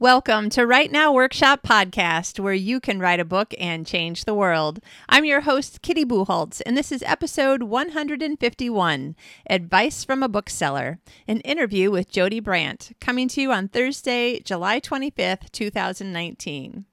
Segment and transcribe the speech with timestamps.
[0.00, 4.32] Welcome to Write Now Workshop Podcast, where you can write a book and change the
[4.32, 4.80] world.
[5.10, 9.14] I'm your host, Kitty Bucholtz, and this is episode 151
[9.50, 14.80] Advice from a Bookseller, an interview with Jody Brandt, coming to you on Thursday, July
[14.80, 16.86] 25th, 2019.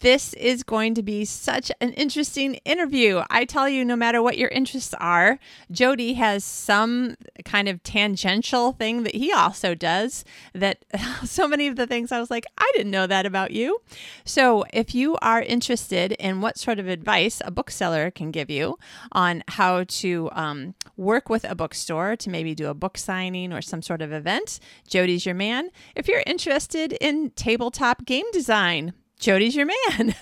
[0.00, 3.22] This is going to be such an interesting interview.
[3.30, 5.38] I tell you, no matter what your interests are,
[5.70, 10.22] Jody has some kind of tangential thing that he also does.
[10.52, 10.84] That
[11.24, 13.80] so many of the things I was like, I didn't know that about you.
[14.26, 18.78] So, if you are interested in what sort of advice a bookseller can give you
[19.12, 23.62] on how to um, work with a bookstore to maybe do a book signing or
[23.62, 25.70] some sort of event, Jody's your man.
[25.94, 30.14] If you're interested in tabletop game design, Jody's your man.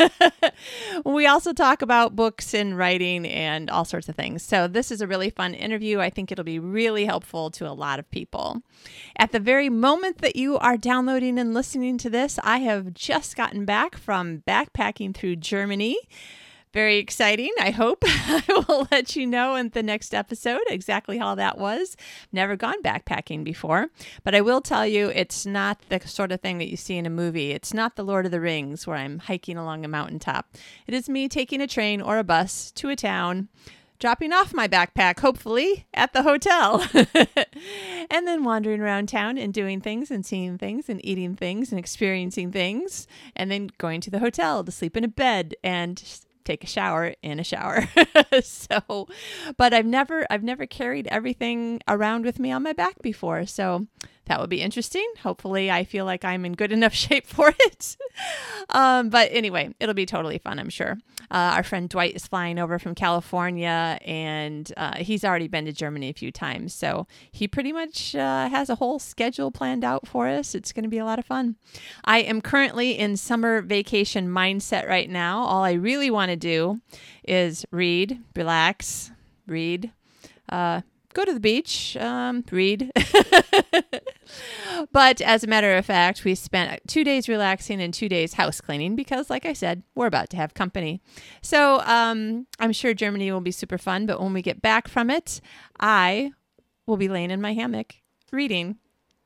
[1.05, 4.43] we also talk about books and writing and all sorts of things.
[4.43, 6.01] So, this is a really fun interview.
[6.01, 8.63] I think it'll be really helpful to a lot of people.
[9.16, 13.37] At the very moment that you are downloading and listening to this, I have just
[13.37, 15.99] gotten back from backpacking through Germany
[16.75, 17.53] very exciting.
[17.61, 21.97] I hope I will let you know in the next episode exactly how that was.
[22.33, 23.91] Never gone backpacking before,
[24.25, 27.07] but I will tell you it's not the sort of thing that you see in
[27.07, 27.52] a movie.
[27.52, 30.52] It's not the Lord of the Rings where I'm hiking along a mountaintop.
[30.89, 33.49] It is me taking a train or a bus to a town
[34.01, 36.85] dropping off my backpack, hopefully, at the hotel.
[38.11, 41.79] and then wandering around town and doing things and seeing things and eating things and
[41.79, 43.07] experiencing things.
[43.37, 46.02] And then going to the hotel to sleep in a bed and
[46.45, 47.88] take a shower in a shower.
[48.42, 49.09] so,
[49.56, 53.46] but I've never I've never carried everything around with me on my back before.
[53.46, 53.87] So,
[54.27, 55.07] that would be interesting.
[55.23, 57.97] Hopefully, I feel like I'm in good enough shape for it.
[58.71, 60.99] um, but anyway, it'll be totally fun, I'm sure.
[61.30, 65.72] Uh, our friend Dwight is flying over from California, and uh, he's already been to
[65.72, 66.72] Germany a few times.
[66.75, 70.55] So he pretty much uh, has a whole schedule planned out for us.
[70.55, 71.56] It's going to be a lot of fun.
[72.05, 75.43] I am currently in summer vacation mindset right now.
[75.43, 76.81] All I really want to do
[77.27, 79.11] is read, relax,
[79.47, 79.91] read.
[80.49, 80.83] Uh,
[81.15, 82.93] go to the beach, um, read.
[84.93, 88.61] but as a matter of fact, we spent two days relaxing and two days house
[88.61, 91.01] cleaning because, like I said, we're about to have company.
[91.41, 94.07] So um, I'm sure Germany will be super fun.
[94.07, 95.41] But when we get back from it,
[95.81, 96.33] I
[96.87, 97.95] will be laying in my hammock
[98.33, 98.77] reading.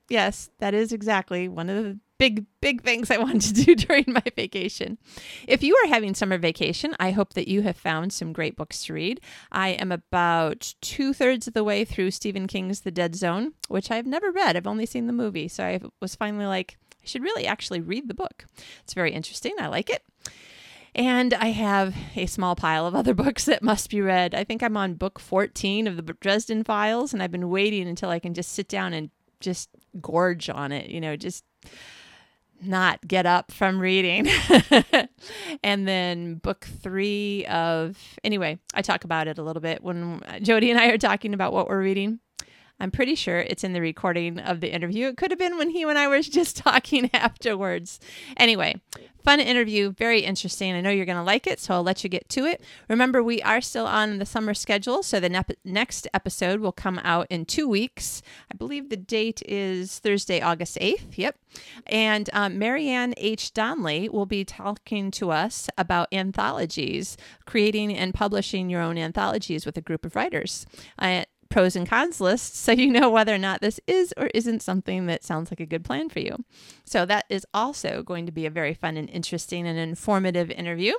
[0.09, 4.05] Yes, that is exactly one of the big, big things I wanted to do during
[4.09, 4.99] my vacation.
[5.47, 8.85] If you are having summer vacation, I hope that you have found some great books
[8.85, 9.21] to read.
[9.51, 13.91] I am about two thirds of the way through Stephen King's The Dead Zone, which
[13.91, 14.57] I've never read.
[14.57, 15.49] I've only seen the movie.
[15.49, 18.45] So I was finally like, I should really actually read the book.
[18.83, 19.55] It's very interesting.
[19.59, 20.03] I like it.
[20.95, 24.35] And I have a small pile of other books that must be read.
[24.35, 28.11] I think I'm on book 14 of the Dresden Files, and I've been waiting until
[28.11, 29.69] I can just sit down and just
[30.01, 31.45] gorge on it, you know, just
[32.61, 34.29] not get up from reading.
[35.63, 40.71] and then book three of, anyway, I talk about it a little bit when Jody
[40.71, 42.21] and I are talking about what we're reading.
[42.81, 45.09] I'm pretty sure it's in the recording of the interview.
[45.09, 47.99] It could have been when he and I were just talking afterwards.
[48.37, 48.81] Anyway,
[49.25, 50.75] fun interview, very interesting.
[50.75, 52.63] I know you're going to like it, so I'll let you get to it.
[52.89, 56.99] Remember, we are still on the summer schedule, so the ne- next episode will come
[57.03, 58.23] out in two weeks.
[58.51, 61.17] I believe the date is Thursday, August 8th.
[61.19, 61.37] Yep.
[61.87, 63.53] And um, Marianne H.
[63.53, 69.77] Donley will be talking to us about anthologies, creating and publishing your own anthologies with
[69.77, 70.65] a group of writers.
[70.99, 74.61] Uh, pros and cons list so you know whether or not this is or isn't
[74.61, 76.37] something that sounds like a good plan for you.
[76.85, 80.95] So, that is also going to be a very fun and interesting and informative interview.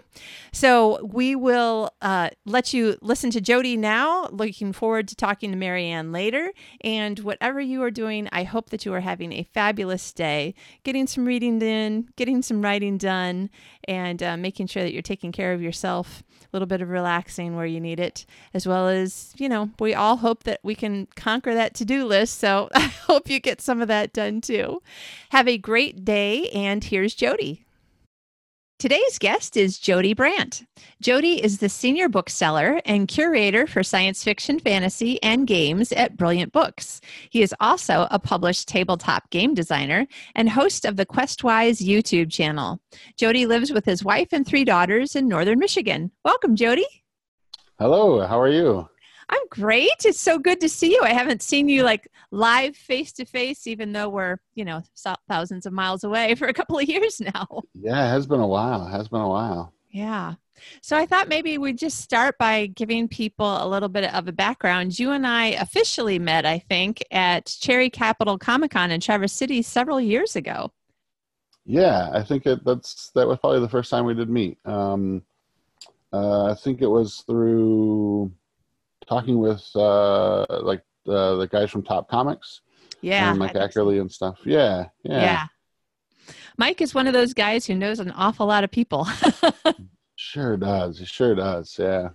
[0.51, 4.27] So, we will uh, let you listen to Jody now.
[4.27, 6.51] Looking forward to talking to Marianne later.
[6.81, 11.07] And whatever you are doing, I hope that you are having a fabulous day, getting
[11.07, 13.49] some reading in, getting some writing done,
[13.87, 17.55] and uh, making sure that you're taking care of yourself, a little bit of relaxing
[17.55, 21.07] where you need it, as well as, you know, we all hope that we can
[21.15, 22.39] conquer that to do list.
[22.39, 24.81] So I hope you get some of that done too.
[25.29, 27.65] Have a great day, and here's Jody.
[28.79, 30.63] Today's guest is Jody Brandt.
[31.01, 36.53] Jody is the senior bookseller and curator for science fiction, fantasy, and games at Brilliant
[36.53, 37.01] Books.
[37.29, 42.79] He is also a published tabletop game designer and host of the Questwise YouTube channel.
[43.17, 46.09] Jody lives with his wife and three daughters in northern Michigan.
[46.23, 46.87] Welcome, Jody.
[47.79, 48.87] Hello, how are you?
[49.29, 50.05] I'm great.
[50.05, 51.01] It's so good to see you.
[51.03, 54.81] I haven't seen you like live face to face, even though we're, you know,
[55.27, 57.47] thousands of miles away for a couple of years now.
[57.73, 58.87] Yeah, it has been a while.
[58.87, 59.73] It has been a while.
[59.91, 60.35] Yeah.
[60.81, 64.31] So I thought maybe we'd just start by giving people a little bit of a
[64.31, 64.97] background.
[64.99, 69.61] You and I officially met, I think, at Cherry Capital Comic Con in Traverse City
[69.61, 70.71] several years ago.
[71.65, 74.57] Yeah, I think it, that's that was probably the first time we did meet.
[74.65, 75.21] Um,
[76.11, 78.31] uh, I think it was through
[79.09, 82.61] talking with uh, like uh, the guys from Top Comics,
[83.01, 83.31] Yeah.
[83.31, 83.59] and so.
[83.59, 84.37] Ackerley and stuff.
[84.45, 85.45] Yeah, yeah, yeah.
[86.57, 89.07] Mike is one of those guys who knows an awful lot of people.
[90.15, 90.99] sure does.
[90.99, 91.75] He sure does.
[91.79, 92.09] Yeah.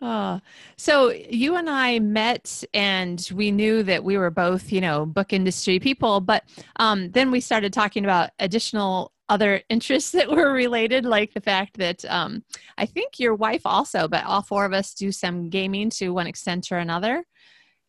[0.00, 0.40] Oh,
[0.76, 5.32] so you and I met, and we knew that we were both, you know, book
[5.32, 6.20] industry people.
[6.20, 6.44] But
[6.76, 11.78] um, then we started talking about additional other interests that were related, like the fact
[11.78, 12.44] that um,
[12.76, 16.26] I think your wife also, but all four of us do some gaming to one
[16.26, 17.24] extent or another.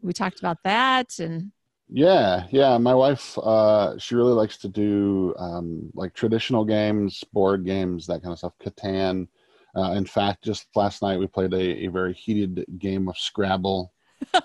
[0.01, 1.51] We talked about that, and
[1.89, 2.77] Yeah, yeah.
[2.77, 8.21] My wife, uh, she really likes to do um, like traditional games, board games, that
[8.21, 8.53] kind of stuff.
[8.63, 9.27] Catan.
[9.75, 13.91] Uh, in fact, just last night we played a, a very heated game of Scrabble,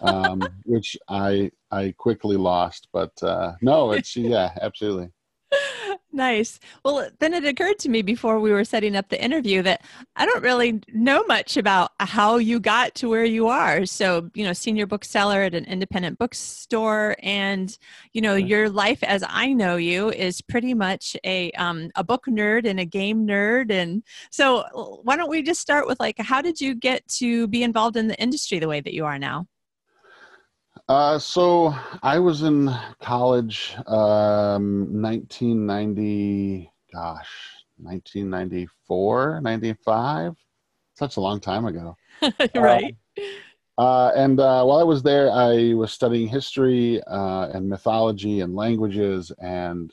[0.02, 2.88] um, which I I quickly lost.
[2.92, 5.10] But uh, no, it's yeah, absolutely.
[6.12, 6.58] Nice.
[6.84, 9.84] Well, then it occurred to me before we were setting up the interview that
[10.16, 13.86] I don't really know much about how you got to where you are.
[13.86, 17.76] So, you know, senior bookseller at an independent bookstore, and
[18.12, 22.24] you know, your life as I know you is pretty much a um, a book
[22.28, 23.70] nerd and a game nerd.
[23.70, 24.02] And
[24.32, 24.64] so,
[25.04, 28.08] why don't we just start with like, how did you get to be involved in
[28.08, 29.46] the industry the way that you are now?
[30.88, 37.28] Uh, so I was in college, um, 1990, gosh,
[37.76, 40.36] 1994, 95.
[40.94, 41.96] Such a long time ago.
[42.54, 42.96] right.
[43.78, 48.54] Uh, and uh, while I was there, I was studying history uh, and mythology and
[48.54, 49.90] languages, and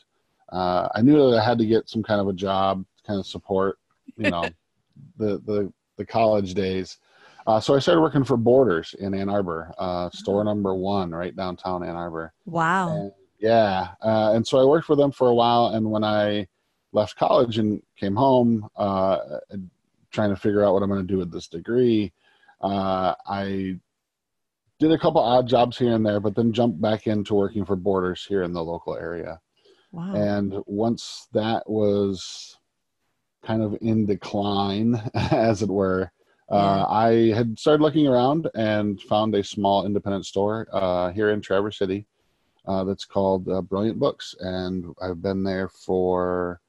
[0.52, 3.20] uh, I knew that I had to get some kind of a job to kind
[3.20, 3.78] of support,
[4.18, 4.50] you know,
[5.18, 6.98] the the the college days.
[7.48, 11.34] Uh, so I started working for Borders in Ann Arbor, uh, store number one, right
[11.34, 12.34] downtown Ann Arbor.
[12.46, 12.90] Wow.
[12.90, 16.48] And, yeah, uh, and so I worked for them for a while, and when I
[16.92, 19.20] left college and came home, uh,
[20.12, 22.12] trying to figure out what I'm going to do with this degree,
[22.60, 23.80] uh, I
[24.80, 27.78] did a couple odd jobs here and there, but then jumped back into working for
[27.78, 29.40] Borders here in the local area.
[29.94, 30.16] Wow.
[30.16, 32.58] And once that was
[33.44, 36.12] kind of in decline, as it were,
[36.50, 41.42] uh, I had started looking around and found a small independent store uh, here in
[41.42, 42.06] Traverse City
[42.66, 46.62] uh, that's called uh, Brilliant Books, and I've been there for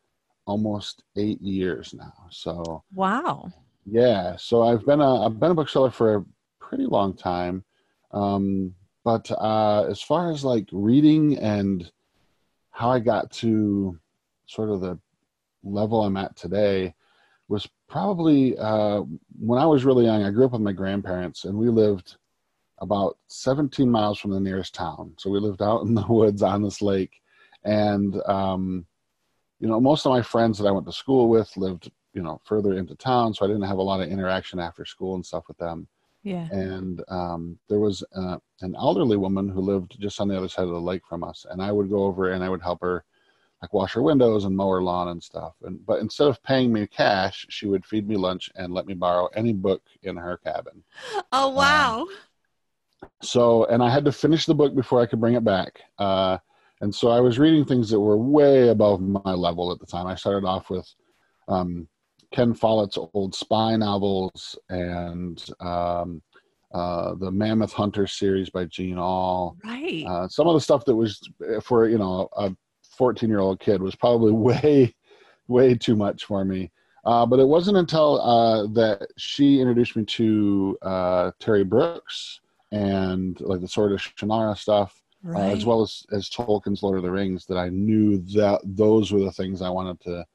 [0.47, 2.15] almost eight years now.
[2.31, 3.53] So wow.
[3.87, 6.25] yeah, so I've been a I've been a bookseller for a
[6.61, 7.65] pretty long time,
[8.13, 11.91] um, but uh, as far as like reading and
[12.71, 13.99] how I got to
[14.47, 14.99] sort of the
[15.63, 16.95] level I'm at today
[17.49, 19.03] was probably uh,
[19.39, 20.23] when I was really young.
[20.23, 22.17] I grew up with my grandparents, and we lived
[22.81, 25.15] about 17 miles from the nearest town.
[25.19, 27.21] So we lived out in the woods on this lake,
[27.65, 28.87] and um,
[29.61, 32.41] you know, most of my friends that I went to school with lived you know
[32.45, 35.45] further into town, so I didn't have a lot of interaction after school and stuff
[35.49, 35.89] with them.
[36.25, 36.49] Yeah.
[36.51, 40.65] And um, there was uh, an elderly woman who lived just on the other side
[40.65, 43.05] of the lake from us, and I would go over and I would help her
[43.63, 45.55] like wash her windows and mow her lawn and stuff.
[45.63, 48.95] And but instead of paying me cash, she would feed me lunch and let me
[48.95, 50.83] borrow any book in her cabin.
[51.33, 52.07] Oh wow.
[53.23, 55.81] So, and I had to finish the book before I could bring it back.
[55.99, 56.39] Uh,
[56.81, 60.07] and so I was reading things that were way above my level at the time.
[60.07, 60.89] I started off with
[61.49, 61.89] um,
[62.33, 66.23] Ken Follett's old spy novels and um,
[66.73, 69.57] uh, the Mammoth Hunter series by Jean Auel.
[69.65, 70.05] right.
[70.07, 71.21] Uh, some of the stuff that was
[71.63, 72.55] for you know a
[72.99, 74.95] 14 year old kid was probably way,
[75.47, 76.71] way too much for me.
[77.05, 82.41] Uh, but it wasn't until uh, that she introduced me to uh, Terry Brooks
[82.71, 85.57] and like the Sword of Shannara stuff, uh, right.
[85.57, 89.21] as well as as Tolkien's Lord of the Rings, that I knew that those were
[89.21, 90.27] the things I wanted to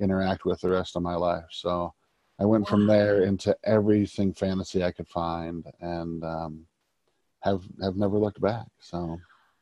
[0.00, 1.46] interact with the rest of my life.
[1.50, 1.94] So
[2.38, 6.66] I went from there into everything fantasy I could find, and um,
[7.40, 8.66] have have never looked back.
[8.80, 9.18] So.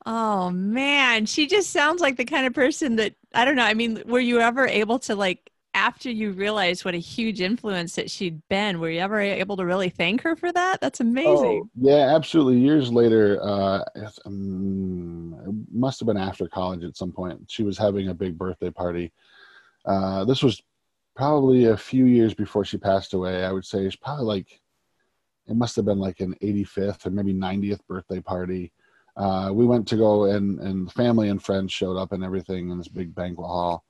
[0.06, 3.64] Oh man, she just sounds like the kind of person that I don't know.
[3.64, 7.96] I mean, were you ever able to like after you realized what a huge influence
[7.96, 10.80] that she'd been, were you ever able to really thank her for that?
[10.80, 11.62] That's amazing.
[11.64, 12.60] Oh, yeah, absolutely.
[12.60, 13.84] Years later, uh,
[14.24, 17.42] um, it must have been after college at some point.
[17.48, 19.12] She was having a big birthday party.
[19.84, 20.62] Uh, this was
[21.14, 23.44] probably a few years before she passed away.
[23.44, 24.60] I would say it's probably like
[25.46, 28.72] it must have been like an 85th or maybe 90th birthday party.
[29.16, 32.78] Uh, we went to go and and family and friends showed up and everything in
[32.78, 33.84] this big banquet hall.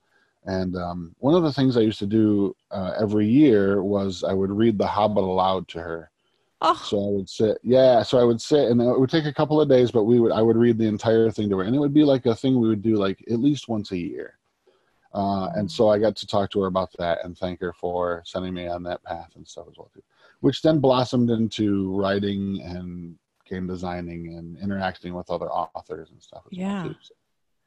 [0.44, 4.32] And um, one of the things I used to do uh, every year was I
[4.32, 6.10] would read The Hobbit aloud to her.
[6.62, 8.02] Oh, So I would sit, yeah.
[8.02, 10.32] So I would sit, and it would take a couple of days, but we would,
[10.32, 12.60] I would read the entire thing to her, and it would be like a thing
[12.60, 14.38] we would do like at least once a year.
[15.12, 18.22] Uh, and so I got to talk to her about that and thank her for
[18.24, 20.02] sending me on that path and stuff as well too,
[20.40, 23.16] which then blossomed into writing and
[23.48, 26.42] game designing and interacting with other authors and stuff.
[26.50, 26.84] yeah.
[26.84, 27.14] Well so,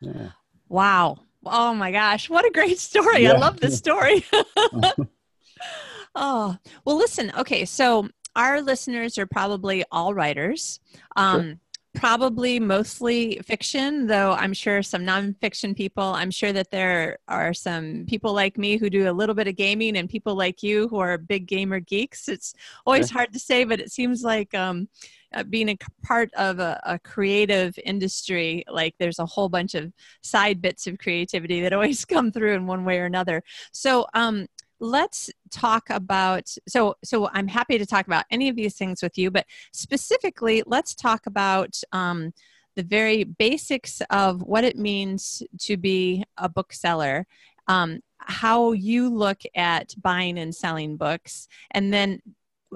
[0.02, 0.30] yeah.
[0.68, 1.20] Wow.
[1.46, 2.30] Oh my gosh.
[2.30, 3.24] What a great story.
[3.24, 3.34] Yeah.
[3.34, 4.26] I love this story.
[6.16, 7.32] oh, well, listen.
[7.38, 7.66] Okay.
[7.66, 10.80] So our listeners are probably all writers.
[11.16, 11.60] Um, sure
[11.96, 16.04] probably mostly fiction, though I'm sure some nonfiction people.
[16.04, 19.56] I'm sure that there are some people like me who do a little bit of
[19.56, 22.30] gaming and people like you who are big gamer geeks.
[22.30, 22.54] It's
[22.86, 24.88] always hard to say, but it seems like um,
[25.34, 29.92] uh, being a part of a, a, creative industry, like there's a whole bunch of
[30.22, 33.44] side bits of creativity that always come through in one way or another.
[33.72, 34.48] So, um,
[34.80, 39.18] let's talk about so so i'm happy to talk about any of these things with
[39.18, 42.34] you but specifically let's talk about um,
[42.76, 47.28] the very basics of what it means to be a bookseller
[47.68, 52.22] um, how you look at buying and selling books and then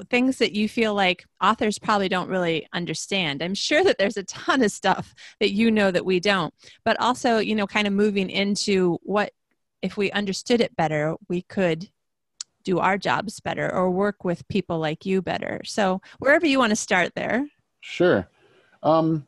[0.09, 4.23] things that you feel like authors probably don't really understand i'm sure that there's a
[4.23, 7.93] ton of stuff that you know that we don't but also you know kind of
[7.93, 9.31] moving into what
[9.83, 11.89] if we understood it better, we could
[12.63, 15.61] do our jobs better or work with people like you better.
[15.65, 17.45] So, wherever you want to start there.
[17.81, 18.27] Sure.
[18.81, 19.27] Um,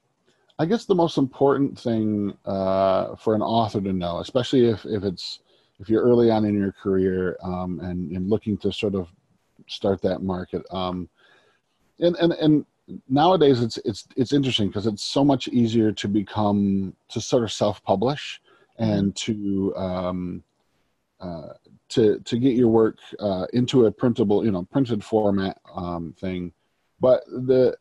[0.58, 5.04] I guess the most important thing uh, for an author to know, especially if, if
[5.04, 5.40] it's
[5.80, 9.10] if you're early on in your career um, and, and looking to sort of
[9.68, 11.10] start that market, um,
[12.00, 12.66] and, and and
[13.10, 17.52] nowadays it's it's it's interesting because it's so much easier to become to sort of
[17.52, 18.42] self-publish
[18.78, 20.44] and to um,
[21.20, 21.54] uh,
[21.90, 26.52] to to get your work uh, into a printable, you know, printed format um, thing.
[27.00, 27.76] But the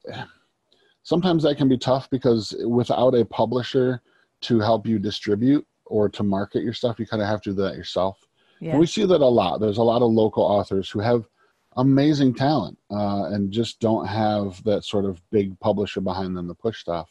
[1.02, 4.02] sometimes that can be tough because without a publisher
[4.42, 7.62] to help you distribute or to market your stuff, you kind of have to do
[7.62, 8.18] that yourself.
[8.60, 8.70] Yeah.
[8.70, 9.58] And we see that a lot.
[9.58, 11.28] There's a lot of local authors who have
[11.76, 16.54] amazing talent uh, and just don't have that sort of big publisher behind them to
[16.54, 17.10] push stuff.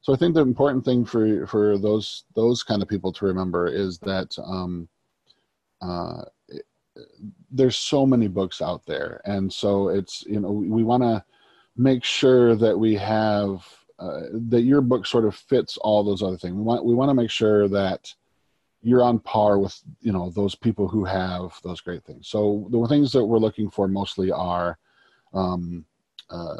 [0.00, 3.66] So I think the important thing for for those those kind of people to remember
[3.66, 4.88] is that um,
[5.82, 6.22] uh,
[7.50, 11.24] there's so many books out there, and so it's you know we, we want to
[11.76, 13.66] make sure that we have
[13.98, 16.54] uh, that your book sort of fits all those other things.
[16.54, 18.14] We want we want to make sure that
[18.82, 22.28] you're on par with you know those people who have those great things.
[22.28, 24.78] So the things that we're looking for mostly are
[25.34, 25.84] um,
[26.30, 26.56] uh,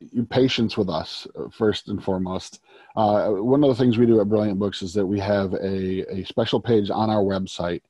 [0.00, 2.60] your patience with us uh, first and foremost.
[2.96, 6.04] Uh, one of the things we do at Brilliant Books is that we have a,
[6.12, 7.82] a special page on our website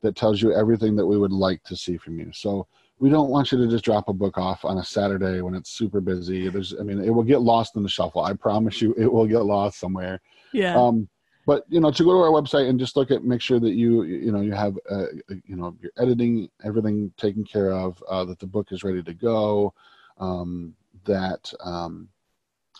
[0.00, 2.30] that tells you everything that we would like to see from you.
[2.32, 2.66] So
[3.00, 5.70] we don't want you to just drop a book off on a Saturday when it's
[5.70, 6.48] super busy.
[6.48, 8.22] There's, I mean, it will get lost in the shuffle.
[8.22, 10.20] I promise you, it will get lost somewhere.
[10.52, 10.76] Yeah.
[10.76, 11.08] Um,
[11.48, 13.72] but you know, to go to our website and just look at, make sure that
[13.72, 15.06] you, you know, you have, uh,
[15.46, 19.14] you know, your editing, everything taken care of, uh, that the book is ready to
[19.14, 19.72] go.
[20.18, 20.74] Um,
[21.06, 22.10] that um,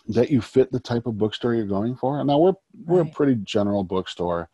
[0.09, 2.19] that you fit the type of bookstore you're going for.
[2.19, 2.53] And now we're
[2.85, 3.11] we're right.
[3.11, 4.49] a pretty general bookstore,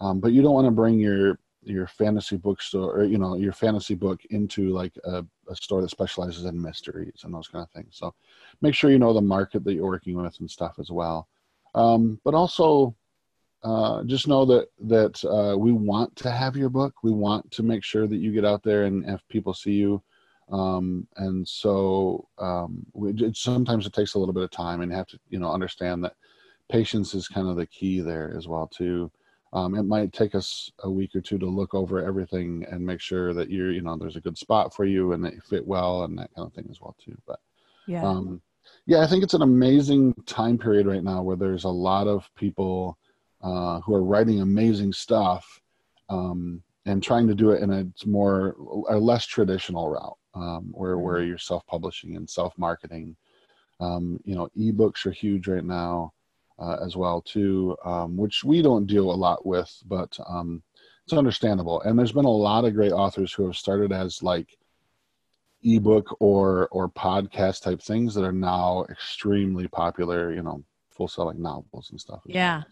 [0.00, 3.52] um, but you don't want to bring your your fantasy bookstore or you know your
[3.52, 7.70] fantasy book into like a, a, store that specializes in mysteries and those kind of
[7.72, 7.96] things.
[7.96, 8.14] So
[8.62, 11.26] make sure you know the market that you're working with and stuff as well.
[11.74, 12.94] Um, but also
[13.62, 16.94] uh, just know that that uh, we want to have your book.
[17.02, 20.02] We want to make sure that you get out there and if people see you.
[20.50, 24.90] Um, and so um, we, it, sometimes it takes a little bit of time and
[24.90, 26.14] you have to you know understand that
[26.70, 29.10] patience is kind of the key there as well too.
[29.52, 33.00] Um, it might take us a week or two to look over everything and make
[33.00, 35.66] sure that you're you know there's a good spot for you and that you fit
[35.66, 37.16] well and that kind of thing as well too.
[37.26, 37.40] But
[37.86, 38.06] yeah.
[38.06, 38.40] um,
[38.86, 42.28] yeah i think it's an amazing time period right now where there's a lot of
[42.34, 42.98] people
[43.42, 45.60] uh, who are writing amazing stuff
[46.08, 48.56] um, and trying to do it in a more
[48.88, 51.04] a less traditional route um, where mm-hmm.
[51.04, 53.16] where you're self-publishing and self-marketing.
[53.80, 56.12] Um, you know, ebooks are huge right now
[56.58, 60.62] uh, as well too, um, which we don't deal a lot with, but um,
[61.04, 61.80] it's understandable.
[61.82, 64.58] And there's been a lot of great authors who have started as like
[65.64, 70.34] ebook or or podcast type things that are now extremely popular.
[70.34, 72.20] You know, full selling novels and stuff.
[72.26, 72.58] Yeah.
[72.58, 72.66] Well.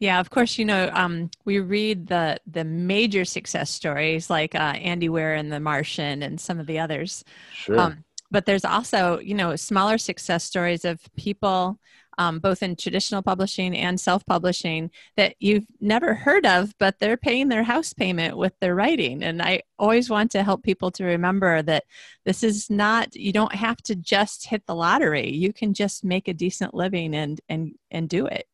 [0.00, 4.74] Yeah, of course, you know, um, we read the the major success stories like uh,
[4.78, 7.24] Andy Weir and The Martian and some of the others.
[7.52, 7.80] Sure.
[7.80, 11.80] Um, but there's also, you know, smaller success stories of people,
[12.18, 17.48] um, both in traditional publishing and self-publishing, that you've never heard of, but they're paying
[17.48, 19.22] their house payment with their writing.
[19.22, 21.84] And I always want to help people to remember that
[22.24, 23.16] this is not.
[23.16, 25.30] You don't have to just hit the lottery.
[25.30, 28.47] You can just make a decent living and and and do it.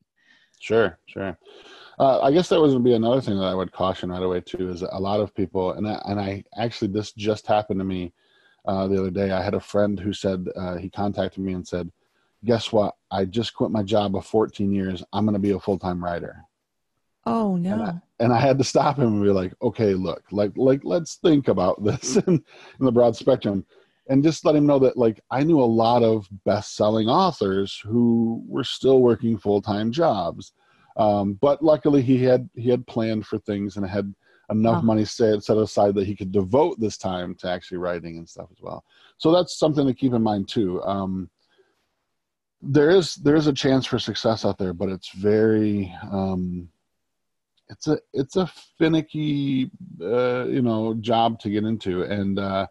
[0.64, 1.36] Sure, sure.
[1.98, 4.70] Uh, I guess that was be another thing that I would caution right away too.
[4.70, 8.14] Is a lot of people, and I, and I actually this just happened to me
[8.64, 9.30] uh, the other day.
[9.30, 11.92] I had a friend who said uh, he contacted me and said,
[12.46, 12.94] "Guess what?
[13.10, 15.04] I just quit my job of 14 years.
[15.12, 16.42] I'm going to be a full time writer."
[17.26, 17.74] Oh no!
[17.74, 20.80] And I, and I, had to stop him and be like, "Okay, look, like like
[20.82, 22.42] let's think about this in,
[22.80, 23.66] in the broad spectrum."
[24.08, 28.42] And just let him know that like I knew a lot of best-selling authors who
[28.46, 30.52] were still working full-time jobs,
[30.96, 34.14] um, but luckily he had he had planned for things and had
[34.50, 34.86] enough oh.
[34.86, 38.48] money set set aside that he could devote this time to actually writing and stuff
[38.52, 38.84] as well.
[39.16, 40.82] So that's something to keep in mind too.
[40.82, 41.30] Um,
[42.60, 46.68] there is there is a chance for success out there, but it's very um,
[47.68, 49.70] it's a it's a finicky
[50.00, 52.38] uh, you know job to get into and.
[52.38, 52.66] Uh,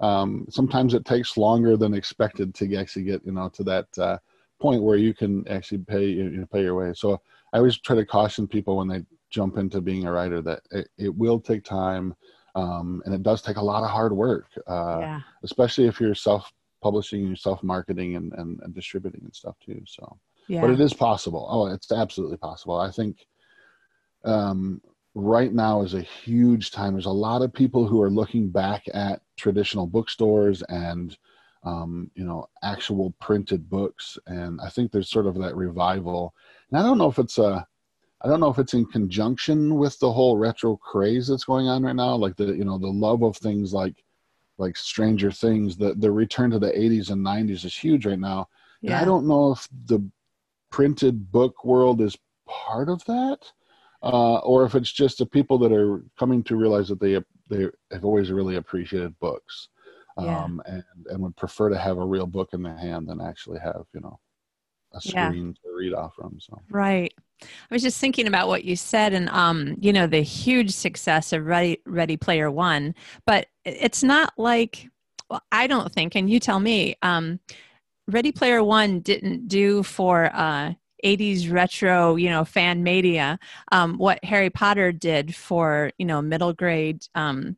[0.00, 4.18] um, sometimes it takes longer than expected to actually get you know to that uh,
[4.60, 6.92] point where you can actually pay you know, pay your way.
[6.94, 7.20] So
[7.52, 10.88] I always try to caution people when they jump into being a writer that it,
[10.98, 12.14] it will take time,
[12.54, 15.20] um, and it does take a lot of hard work, uh, yeah.
[15.42, 19.82] especially if you're self publishing, and self marketing, and, and, and distributing and stuff too.
[19.86, 20.60] So, yeah.
[20.60, 21.46] but it is possible.
[21.50, 22.78] Oh, it's absolutely possible.
[22.78, 23.26] I think
[24.24, 24.80] um,
[25.14, 26.92] right now is a huge time.
[26.92, 31.16] There's a lot of people who are looking back at traditional bookstores and
[31.64, 36.34] um, you know actual printed books, and I think there's sort of that revival.
[36.70, 37.66] And I don't know if it's a
[38.22, 41.82] I don't know if it's in conjunction with the whole retro craze that's going on
[41.82, 44.04] right now, like the you know the love of things like
[44.58, 45.76] like Stranger Things.
[45.76, 48.48] The the return to the 80s and 90s is huge right now.
[48.80, 48.92] Yeah.
[48.92, 50.08] And I don't know if the
[50.70, 52.16] printed book world is
[52.46, 53.38] part of that
[54.02, 57.68] uh, or if it's just the people that are coming to realize that they they
[57.92, 59.68] have always really appreciated books,
[60.16, 60.74] um, yeah.
[60.74, 63.84] and and would prefer to have a real book in their hand than actually have
[63.94, 64.18] you know
[64.94, 65.70] a screen yeah.
[65.70, 66.38] to read off from.
[66.40, 67.12] So right.
[67.42, 71.32] I was just thinking about what you said, and um, you know, the huge success
[71.32, 72.94] of Ready Ready Player One,
[73.26, 74.88] but it's not like
[75.28, 77.40] well, I don't think, and you tell me, um,
[78.08, 80.72] Ready Player One didn't do for uh,
[81.06, 83.38] 80s retro, you know, fan media,
[83.70, 87.56] um, what Harry Potter did for, you know, middle grade um,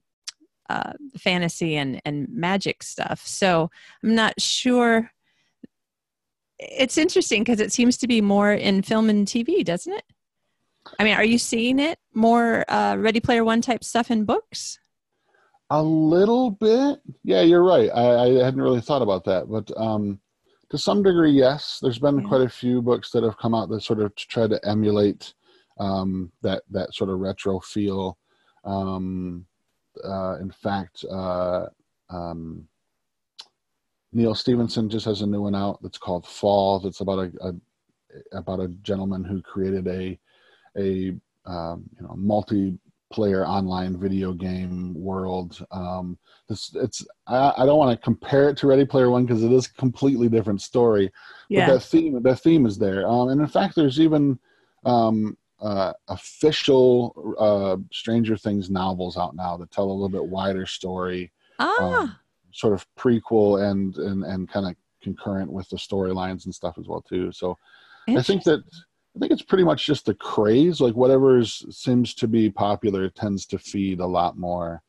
[0.69, 3.27] uh, fantasy and, and magic stuff.
[3.27, 3.71] So
[4.03, 5.11] I'm not sure.
[6.59, 10.05] It's interesting because it seems to be more in film and TV, doesn't it?
[10.99, 14.79] I mean, are you seeing it more uh, Ready Player One type stuff in books?
[15.71, 17.01] A little bit.
[17.25, 17.91] Yeah, you're right.
[17.95, 20.19] I, I hadn't really thought about that, but um,
[20.71, 21.79] to some degree, yes.
[21.81, 22.29] There's been yeah.
[22.29, 25.35] quite a few books that have come out that sort of try to emulate
[25.79, 28.19] um, that that sort of retro feel.
[28.65, 29.47] Um,
[30.05, 31.67] uh, in fact, uh,
[32.11, 32.69] um,
[34.13, 36.81] Neal Stephenson just has a new one out that's called Fall.
[36.81, 40.19] That's about a, a about a gentleman who created a
[40.77, 41.15] a
[41.47, 42.79] um, you know multi
[43.11, 45.65] player online video game world.
[45.71, 46.19] Um,
[46.49, 49.53] it's, it's I, I don't want to compare it to Ready Player One because it
[49.53, 51.11] is a completely different story.
[51.49, 51.67] Yeah.
[51.67, 54.39] But that theme that theme is there, um, and in fact, there's even
[54.85, 60.67] um, uh, official uh, Stranger Things novels out now that tell a little bit wider
[60.67, 61.33] story.
[61.59, 62.01] Ah.
[62.03, 62.17] Um,
[62.53, 66.87] sort of prequel and and and kind of concurrent with the storylines and stuff as
[66.87, 67.31] well too.
[67.33, 67.57] So
[68.09, 68.63] I think that
[69.19, 70.81] I think it's pretty much just the craze.
[70.81, 74.81] Like whatever seems to be popular tends to feed a lot more.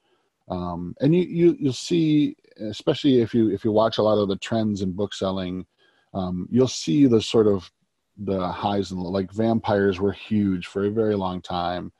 [0.49, 4.27] Um, and you, you you'll see, especially if you if you watch a lot of
[4.27, 5.65] the trends in book selling,
[6.13, 7.71] um, you'll see the sort of
[8.17, 9.13] the highs and lows.
[9.13, 11.91] like vampires were huge for a very long time.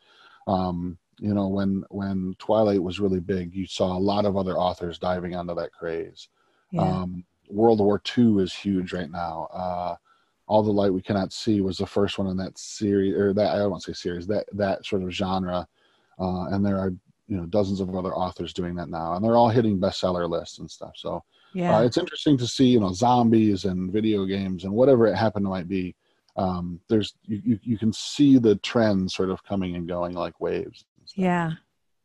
[0.46, 4.56] Um, you know, when when Twilight was really big, you saw a lot of other
[4.56, 6.28] authors diving onto that craze.
[6.72, 6.82] Yeah.
[6.82, 9.48] Um, World War II is huge right now.
[9.52, 9.96] Uh,
[10.50, 13.56] all the light we cannot see was the first one in that series or that
[13.56, 15.66] i won't say series that that sort of genre.
[16.20, 16.92] Uh, and there are
[17.28, 20.58] you know dozens of other authors doing that now and they're all hitting bestseller lists
[20.60, 20.94] and stuff.
[20.96, 21.78] So yeah.
[21.78, 25.46] uh, it's interesting to see you know zombies and video games and whatever it happened
[25.46, 25.96] to might be.
[26.36, 30.40] Um, there's you, you, you can see the trends sort of coming and going like
[30.40, 30.86] waves
[31.16, 31.52] yeah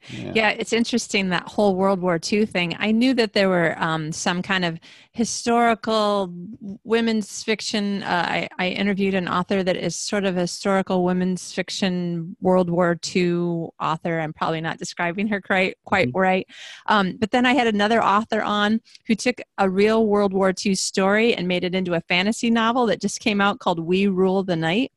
[0.08, 0.32] yeah.
[0.34, 0.48] yeah.
[0.50, 2.76] it's interesting that whole World War II thing.
[2.78, 4.78] I knew that there were um, some kind of
[5.12, 6.34] historical
[6.82, 8.02] women's fiction.
[8.02, 12.68] Uh, I, I, interviewed an author that is sort of a historical women's fiction World
[12.68, 14.20] War II author.
[14.20, 16.18] I'm probably not describing her quite, quite mm-hmm.
[16.18, 16.46] right.
[16.86, 20.74] Um, but then I had another author on who took a real World War II
[20.74, 24.42] story and made it into a fantasy novel that just came out called We Rule
[24.42, 24.92] the Night.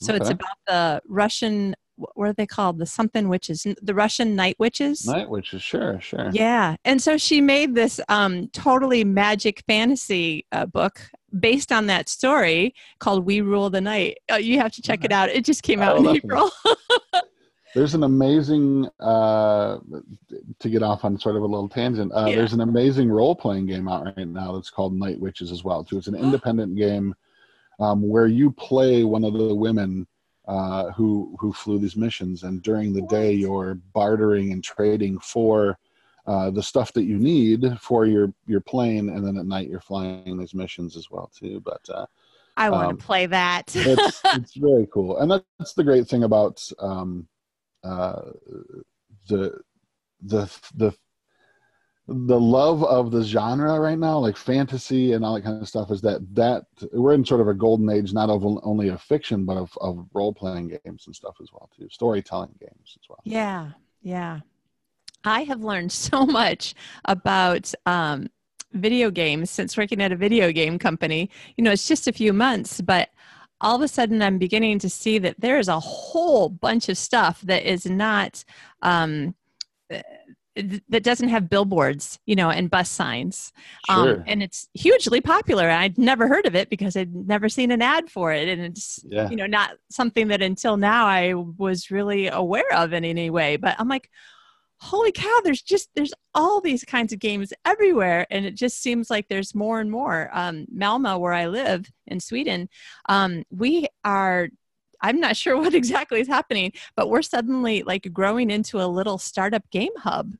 [0.00, 0.20] So okay.
[0.20, 1.74] it's about the Russian
[2.14, 2.78] what are they called?
[2.78, 5.06] The something witches, the Russian night witches.
[5.06, 6.30] Night witches, sure, sure.
[6.32, 11.00] Yeah, and so she made this um, totally magic fantasy uh, book
[11.38, 14.18] based on that story called We Rule the Night.
[14.30, 15.30] Oh, you have to check it out.
[15.30, 16.06] It just came out in.
[16.06, 16.50] April.
[17.74, 19.78] There's an amazing uh,
[20.58, 22.12] to get off on sort of a little tangent.
[22.14, 22.36] Uh, Yeah.
[22.36, 25.82] There's an amazing role playing game out right now that's called Night Witches as well.
[25.82, 25.96] Too.
[25.96, 27.14] It's an independent game
[27.80, 30.06] um, where you play one of the women
[30.46, 35.78] uh, who who flew these missions, and during the day you're bartering and trading for
[36.26, 39.80] uh, the stuff that you need for your your plane, and then at night you're
[39.80, 41.60] flying these missions as well too.
[41.64, 42.06] But uh,
[42.56, 43.74] I want Um, to play that.
[43.84, 47.28] it's it's very cool, and that's the great thing about um,
[47.84, 48.22] uh,
[49.28, 49.60] the
[50.22, 50.92] the the
[52.08, 55.90] the love of the genre right now, like fantasy and all that kind of stuff,
[55.90, 59.44] is that that we're in sort of a golden age, not of only of fiction,
[59.44, 63.20] but of, of role playing games and stuff as well too, storytelling games as well.
[63.24, 63.70] Yeah,
[64.02, 64.40] yeah.
[65.24, 68.28] I have learned so much about um,
[68.72, 71.30] video games since working at a video game company.
[71.56, 73.10] You know, it's just a few months, but
[73.60, 76.98] all of a sudden I'm beginning to see that there is a whole bunch of
[76.98, 78.44] stuff that is not.
[78.82, 79.36] Um,
[80.54, 83.52] that doesn't have billboards, you know, and bus signs.
[83.90, 84.16] Sure.
[84.16, 85.70] Um, and it's hugely popular.
[85.70, 88.48] I'd never heard of it because I'd never seen an ad for it.
[88.48, 89.30] And it's, yeah.
[89.30, 93.56] you know, not something that until now I was really aware of in any way.
[93.56, 94.10] But I'm like,
[94.78, 98.26] holy cow, there's just, there's all these kinds of games everywhere.
[98.30, 100.28] And it just seems like there's more and more.
[100.32, 102.68] Um, Malmo, where I live in Sweden,
[103.08, 104.48] um, we are
[105.02, 109.18] I'm not sure what exactly is happening, but we're suddenly like growing into a little
[109.18, 110.34] startup game hub,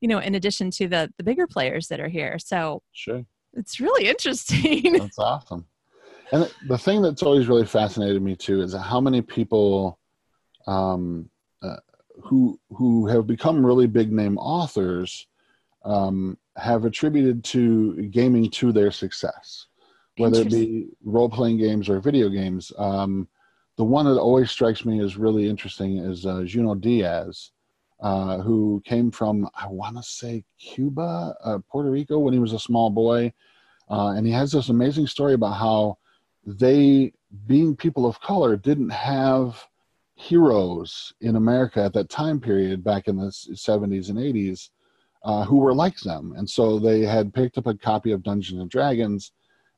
[0.00, 2.38] you know, in addition to the the bigger players that are here.
[2.38, 3.24] So Sure.
[3.54, 4.94] it's really interesting.
[4.94, 5.66] That's awesome.
[6.30, 9.98] And the thing that's always really fascinated me too is how many people
[10.66, 11.30] um,
[11.62, 11.76] uh,
[12.22, 15.26] who who have become really big name authors
[15.84, 19.66] um, have attributed to gaming to their success,
[20.18, 22.72] whether it be role playing games or video games.
[22.76, 23.28] Um,
[23.78, 27.52] the one that always strikes me as really interesting is uh, Junot Diaz,
[28.00, 32.52] uh, who came from I want to say Cuba, uh, Puerto Rico when he was
[32.52, 33.32] a small boy.
[33.88, 35.96] Uh, and he has this amazing story about how
[36.44, 37.12] they,
[37.46, 39.64] being people of color, didn't have
[40.16, 44.70] heroes in America at that time period back in the 70s and 80s
[45.22, 46.34] uh, who were like them.
[46.36, 49.30] And so they had picked up a copy of Dungeons and Dragons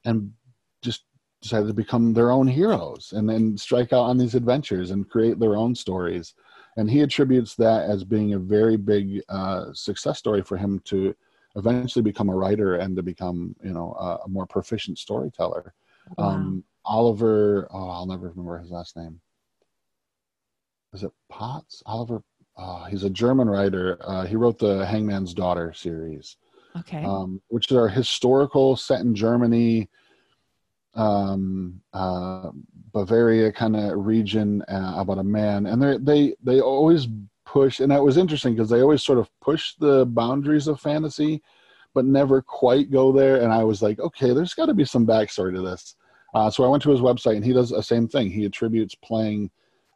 [0.06, 0.32] and
[0.80, 1.04] just
[1.42, 5.38] decided to become their own heroes and then strike out on these adventures and create
[5.38, 6.35] their own stories.
[6.76, 11.14] And he attributes that as being a very big uh, success story for him to
[11.57, 15.74] eventually become a writer and to become you know a, a more proficient storyteller
[16.16, 16.29] Wow.
[16.31, 19.20] um oliver oh i'll never remember his last name
[20.92, 22.22] is it potts oliver
[22.57, 26.37] uh, he's a german writer uh, he wrote the hangman's daughter series
[26.79, 27.03] okay.
[27.05, 29.88] um, which are historical set in germany
[30.94, 32.50] um, uh,
[32.92, 37.07] bavaria kind of region uh, about a man and they they they always
[37.44, 41.42] push and that was interesting because they always sort of push the boundaries of fantasy
[41.94, 45.07] but never quite go there and i was like okay there's got to be some
[45.07, 45.96] backstory to this.
[46.35, 48.31] Uh, so i went to his website and he does the same thing.
[48.31, 49.50] He attributes playing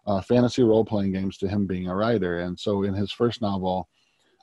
[0.07, 3.89] uh, fantasy role-playing games to him being a writer and so in his first novel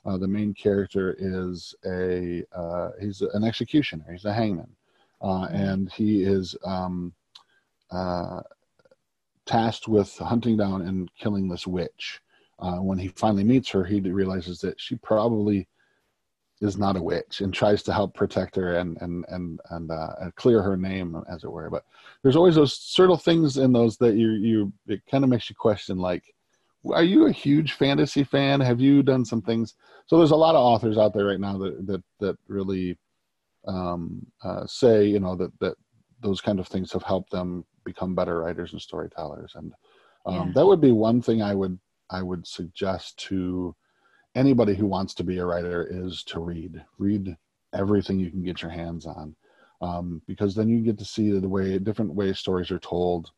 [0.04, 4.68] uh, the main character is a uh, he's an executioner he's a hangman
[5.22, 7.12] uh, and he is um,
[7.90, 8.40] uh,
[9.46, 12.20] tasked with hunting down and killing this witch
[12.62, 15.66] uh, when he finally meets her, he realizes that she probably
[16.60, 20.14] is not a witch and tries to help protect her and and and and, uh,
[20.20, 21.68] and clear her name, as it were.
[21.68, 21.84] But
[22.22, 25.56] there's always those subtle things in those that you you it kind of makes you
[25.56, 26.22] question, like,
[26.86, 28.60] are you a huge fantasy fan?
[28.60, 29.74] Have you done some things?
[30.06, 32.96] So there's a lot of authors out there right now that that that really
[33.66, 35.76] um, uh, say you know that that
[36.20, 39.52] those kind of things have helped them become better writers and storytellers.
[39.56, 39.72] And
[40.26, 40.52] um, Yeah.
[40.54, 41.78] that would be one thing i would
[42.10, 43.74] i would suggest to
[44.34, 46.82] anybody who wants to be a writer is to read.
[46.98, 47.36] Read
[47.74, 49.34] everything you can get your hands on
[49.80, 53.30] um, because then you get to see the way different ways stories are told.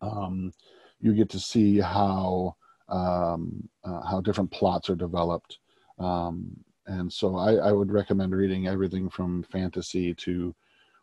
[0.00, 0.52] Um,
[1.00, 2.56] you get to see how
[2.88, 5.58] um, uh, how different plots are developed.
[5.98, 6.56] Um,
[6.88, 10.54] and so I, I would recommend reading everything from fantasy to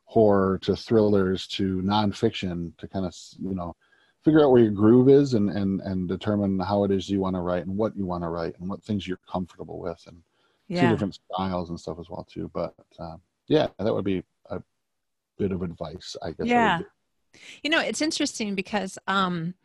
[0.05, 3.75] horror to thrillers to nonfiction to kind of you know
[4.23, 7.35] figure out where your groove is and and and determine how it is you want
[7.35, 10.17] to write and what you want to write and what things you're comfortable with and
[10.69, 10.89] see yeah.
[10.89, 13.15] different styles and stuff as well too but uh,
[13.47, 14.61] yeah that would be a
[15.37, 16.79] bit of advice i guess Yeah.
[17.63, 19.55] You know, it's interesting because um,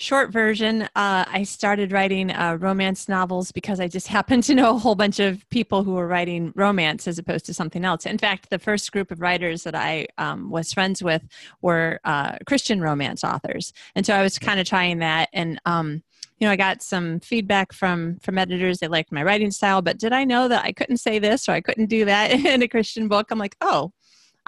[0.00, 4.74] short version, uh, I started writing uh, romance novels because I just happened to know
[4.74, 8.06] a whole bunch of people who were writing romance as opposed to something else.
[8.06, 11.22] In fact, the first group of writers that I um, was friends with
[11.60, 15.28] were uh, Christian romance authors, and so I was kind of trying that.
[15.32, 16.02] And um,
[16.38, 18.78] you know, I got some feedback from from editors.
[18.78, 21.52] They liked my writing style, but did I know that I couldn't say this or
[21.52, 23.30] I couldn't do that in a Christian book?
[23.30, 23.92] I'm like, oh,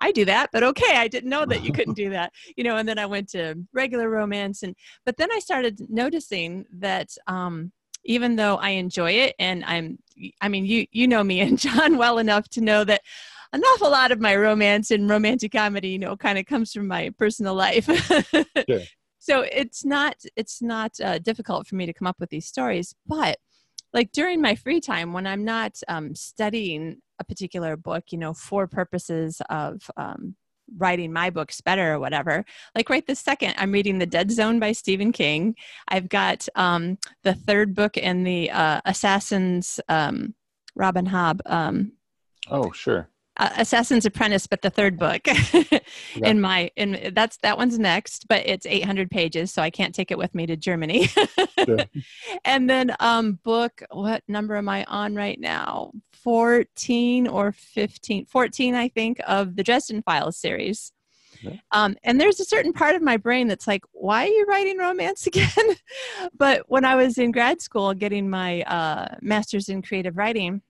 [0.03, 2.77] I do that, but okay, I didn't know that you couldn't do that, you know.
[2.77, 4.75] And then I went to regular romance, and
[5.07, 7.73] but then I started noticing that um,
[8.05, 9.99] even though I enjoy it, and I'm,
[10.41, 13.03] I mean, you you know me and John well enough to know that
[13.53, 16.89] an awful lot of my romance and romantic comedy, you know, kind of comes from
[16.89, 17.89] my personal life.
[19.25, 22.93] So it's not it's not uh, difficult for me to come up with these stories,
[23.07, 23.39] but
[23.95, 28.35] like during my free time when I'm not um, studying a particular book, you know,
[28.35, 30.35] for purposes of um,
[30.77, 32.45] writing my books better or whatever.
[32.75, 35.55] Like right this second, I'm reading The Dead Zone by Stephen King.
[35.89, 40.35] I've got um, the third book in the uh, Assassin's um,
[40.75, 41.41] Robin Hobb.
[41.47, 41.93] Um,
[42.51, 45.81] oh, sure uh, Assassin's Apprentice, but the third book yeah.
[46.17, 50.11] in my in that's that one's next, but it's 800 pages, so I can't take
[50.11, 51.09] it with me to Germany.
[52.45, 55.93] And then um book what number am I on right now?
[56.13, 60.93] 14 or 15 14 I think of the Dresden Files series.
[61.43, 61.57] Yeah.
[61.73, 64.79] Um, and there's a certain part of my brain that's like, why are you writing
[64.79, 65.49] romance again?
[66.37, 70.63] but when I was in grad school getting my uh, master's in creative writing,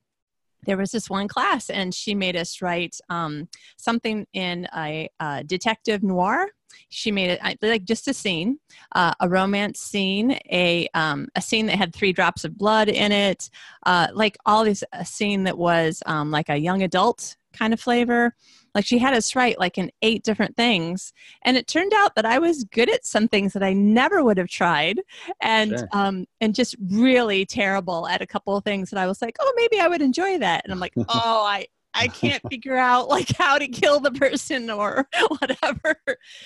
[0.64, 5.44] there was this one class and she made us write um, something in a, a,
[5.44, 6.48] detective noir.
[6.88, 8.58] She made it like just a scene
[8.94, 13.12] uh, a romance scene a, um, a scene that had three drops of blood in
[13.12, 13.50] it
[13.84, 17.80] uh, like all this a scene that was um, like a young adult kind of
[17.80, 18.34] flavor
[18.74, 21.12] like she had us write like in eight different things.
[21.42, 24.38] And it turned out that I was good at some things that I never would
[24.38, 25.00] have tried
[25.40, 25.88] and sure.
[25.92, 29.52] um and just really terrible at a couple of things that I was like, oh
[29.56, 30.62] maybe I would enjoy that.
[30.64, 34.70] And I'm like, oh I I can't figure out like how to kill the person
[34.70, 35.06] or
[35.38, 35.96] whatever.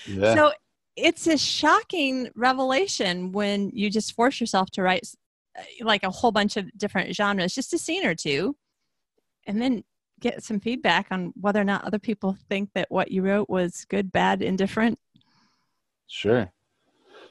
[0.07, 0.35] Yeah.
[0.35, 0.53] So
[0.97, 5.07] it's a shocking revelation when you just force yourself to write
[5.81, 8.57] like a whole bunch of different genres, just a scene or two.
[9.47, 9.85] And then
[10.21, 13.85] get some feedback on whether or not other people think that what you wrote was
[13.89, 14.99] good, bad, indifferent?
[16.07, 16.51] Sure.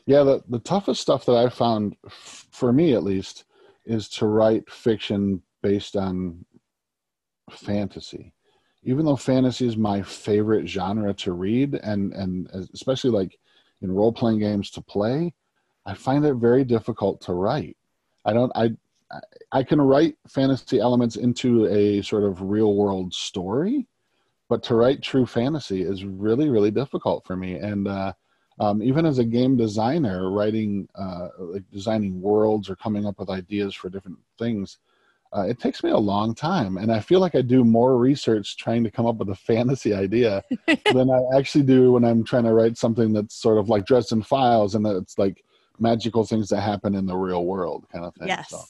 [0.05, 3.45] Yeah, the, the toughest stuff that I found, for me at least,
[3.85, 6.45] is to write fiction based on
[7.51, 8.33] fantasy.
[8.83, 13.39] Even though fantasy is my favorite genre to read, and, and especially like
[13.81, 15.33] in role playing games to play,
[15.87, 17.77] I find it very difficult to write.
[18.25, 18.71] I don't, I,
[19.51, 23.87] I can write fantasy elements into a sort of real world story,
[24.49, 27.55] but to write true fantasy is really, really difficult for me.
[27.55, 28.13] And uh,
[28.59, 33.29] um, even as a game designer, writing, uh, like designing worlds or coming up with
[33.29, 34.77] ideas for different things,
[35.35, 36.77] uh, it takes me a long time.
[36.77, 39.93] And I feel like I do more research trying to come up with a fantasy
[39.93, 43.85] idea than I actually do when I'm trying to write something that's sort of like
[43.85, 45.43] Dresden Files and it's like
[45.79, 48.29] magical things that happen in the real world kind of thing.
[48.29, 48.49] Yes.
[48.49, 48.61] So.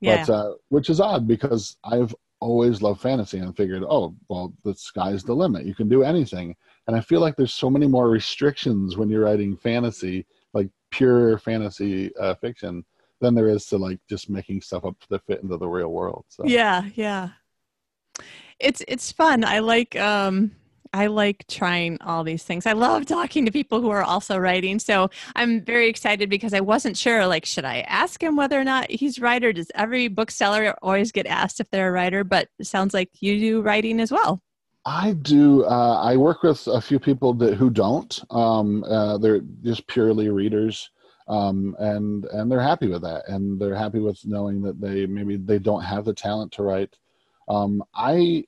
[0.00, 0.24] Yeah.
[0.24, 4.74] But uh, which is odd because I've always loved fantasy and figured, oh, well, the
[4.74, 5.66] sky's the limit.
[5.66, 6.54] You can do anything.
[6.86, 11.38] And I feel like there's so many more restrictions when you're writing fantasy, like pure
[11.38, 12.84] fantasy uh, fiction,
[13.20, 16.24] than there is to like just making stuff up to fit into the real world.
[16.28, 17.30] So yeah, yeah,
[18.60, 19.44] it's it's fun.
[19.44, 20.52] I like um
[20.92, 22.66] I like trying all these things.
[22.66, 24.78] I love talking to people who are also writing.
[24.78, 28.64] So I'm very excited because I wasn't sure like should I ask him whether or
[28.64, 29.52] not he's writer?
[29.52, 32.24] Does every bookseller always get asked if they're a writer?
[32.24, 34.42] But sounds like you do writing as well.
[34.84, 35.64] I do.
[35.64, 38.18] Uh, I work with a few people that who don't.
[38.30, 40.90] Um, uh, they're just purely readers,
[41.28, 45.36] um, and and they're happy with that, and they're happy with knowing that they maybe
[45.36, 46.96] they don't have the talent to write.
[47.48, 48.44] Um, I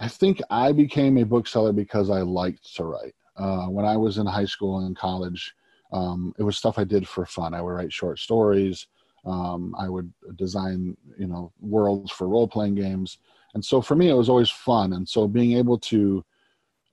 [0.00, 3.14] I think I became a bookseller because I liked to write.
[3.36, 5.54] Uh, when I was in high school and college,
[5.92, 7.52] um, it was stuff I did for fun.
[7.52, 8.86] I would write short stories.
[9.26, 13.18] Um, I would design, you know, worlds for role playing games.
[13.52, 14.94] And so for me, it was always fun.
[14.94, 16.24] And so being able to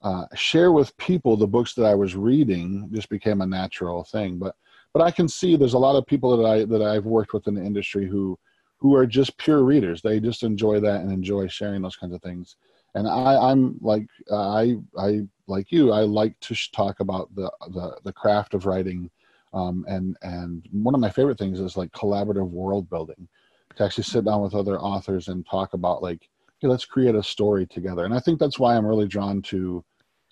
[0.01, 4.37] uh, share with people the books that I was reading just became a natural thing.
[4.37, 4.55] But
[4.93, 7.47] but I can see there's a lot of people that I that I've worked with
[7.47, 8.37] in the industry who
[8.77, 10.01] who are just pure readers.
[10.01, 12.57] They just enjoy that and enjoy sharing those kinds of things
[12.97, 15.91] and I, I'm like I I like you.
[15.91, 19.09] I like to sh- talk about the, the the craft of writing,
[19.53, 23.27] um, and and one of my favorite things is like collaborative world building,
[23.75, 27.23] to actually sit down with other authors and talk about like, okay, let's create a
[27.23, 28.05] story together.
[28.05, 29.83] And I think that's why I'm really drawn to,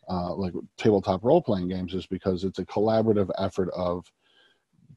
[0.09, 4.11] uh, like tabletop role playing games, is because it's a collaborative effort of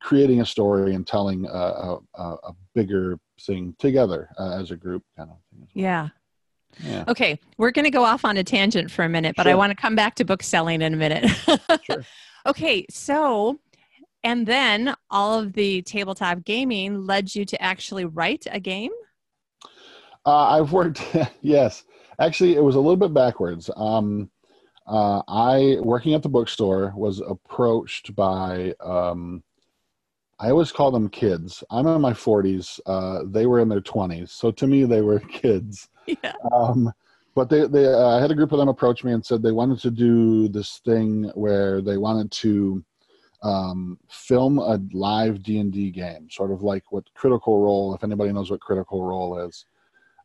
[0.01, 5.03] creating a story and telling a, a, a bigger thing together uh, as a group
[5.17, 5.61] kind of thing.
[5.61, 5.69] Well.
[5.75, 6.09] Yeah.
[6.81, 7.05] Yeah.
[7.09, 9.53] Okay, we're going to go off on a tangent for a minute, but sure.
[9.53, 11.29] I want to come back to book selling in a minute.
[11.85, 12.05] sure.
[12.47, 13.59] Okay, so
[14.25, 18.91] and then all of the tabletop gaming led you to actually write a game?
[20.27, 21.03] Uh, I've worked,
[21.41, 21.85] yes.
[22.21, 23.71] Actually, it was a little bit backwards.
[23.77, 24.31] Um,
[24.87, 29.43] uh, I, working at the bookstore, was approached by, um,
[30.41, 31.65] I always call them kids.
[31.71, 32.79] I'm in my 40s.
[32.87, 34.31] Uh, they were in their 20s.
[34.31, 35.89] So to me, they were kids.
[36.07, 36.33] Yeah.
[36.53, 36.93] Um,
[37.35, 39.53] but they, they uh, I had a group of them approach me and said they
[39.53, 42.85] wanted to do this thing where they wanted to
[43.43, 48.51] um, film a live D&D game, sort of like what Critical Role, if anybody knows
[48.51, 49.67] what Critical Role is.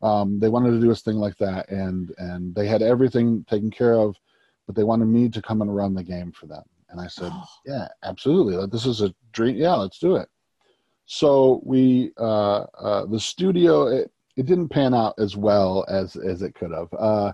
[0.02, 3.70] Um, they wanted to do a thing like that, and and they had everything taken
[3.70, 4.16] care of,
[4.66, 6.64] but they wanted me to come and run the game for them.
[6.94, 7.44] And I said, oh.
[7.66, 8.64] yeah, absolutely.
[8.70, 9.56] This is a dream.
[9.56, 10.28] Yeah, let's do it.
[11.06, 16.42] So we, uh, uh, the studio, it, it didn't pan out as well as as
[16.42, 16.88] it could have.
[16.98, 17.32] Uh,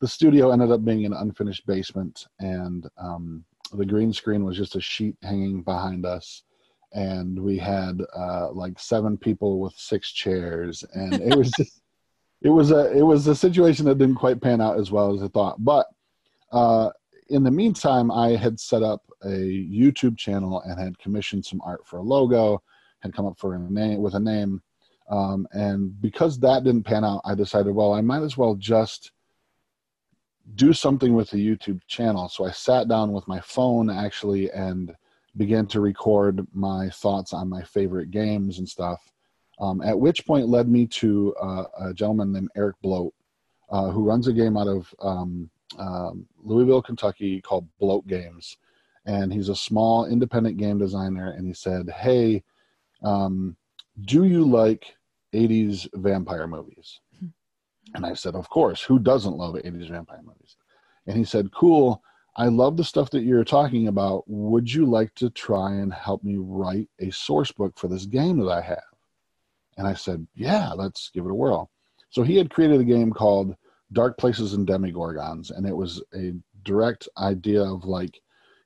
[0.00, 4.76] the studio ended up being an unfinished basement, and um, the green screen was just
[4.76, 6.42] a sheet hanging behind us
[6.92, 11.80] and we had uh, like seven people with six chairs and it was just
[12.42, 15.22] it was a it was a situation that didn't quite pan out as well as
[15.22, 15.86] i thought but
[16.52, 16.90] uh,
[17.30, 21.86] in the meantime i had set up a youtube channel and had commissioned some art
[21.86, 22.62] for a logo
[23.00, 24.62] had come up for a name with a name
[25.10, 29.12] um, and because that didn't pan out i decided well i might as well just
[30.54, 32.28] do something with the YouTube channel.
[32.28, 34.94] So I sat down with my phone actually and
[35.36, 39.00] began to record my thoughts on my favorite games and stuff.
[39.60, 43.12] Um, at which point led me to uh, a gentleman named Eric Bloat,
[43.70, 48.56] uh, who runs a game out of um, um, Louisville, Kentucky called Bloat Games.
[49.06, 51.32] And he's a small independent game designer.
[51.32, 52.42] And he said, Hey,
[53.02, 53.56] um,
[54.02, 54.94] do you like
[55.34, 57.00] 80s vampire movies?
[57.94, 60.56] And I said, Of course, who doesn't love 80s vampire movies?
[61.06, 62.02] And he said, Cool,
[62.36, 64.24] I love the stuff that you're talking about.
[64.26, 68.38] Would you like to try and help me write a source book for this game
[68.38, 68.82] that I have?
[69.76, 71.70] And I said, Yeah, let's give it a whirl.
[72.10, 73.56] So he had created a game called
[73.92, 78.20] Dark Places and Demogorgons, and it was a direct idea of like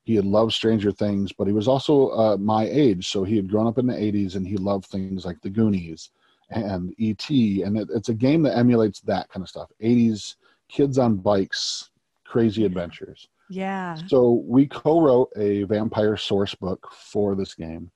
[0.04, 3.50] he had loved Stranger Things, but he was also uh, my age, so he had
[3.50, 6.10] grown up in the '80s and he loved things like The Goonies
[6.50, 9.70] and ET, and it, it's a game that emulates that kind of stuff.
[9.82, 10.36] 80s
[10.68, 11.90] kids on bikes,
[12.24, 13.28] crazy adventures.
[13.50, 13.96] Yeah.
[14.06, 17.90] So we co-wrote a vampire source book for this game,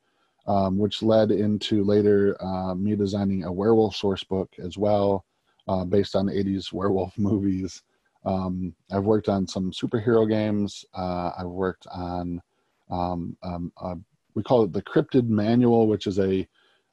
[0.46, 5.24] um, which led into later uh, me designing a werewolf source book as well,
[5.68, 7.82] uh, based on 80s werewolf movies.
[8.24, 10.84] Um, I've worked on some superhero games.
[10.94, 12.42] Uh, I've worked on,
[12.90, 13.94] um, um uh,
[14.34, 16.46] we call it the Cryptid Manual, which is a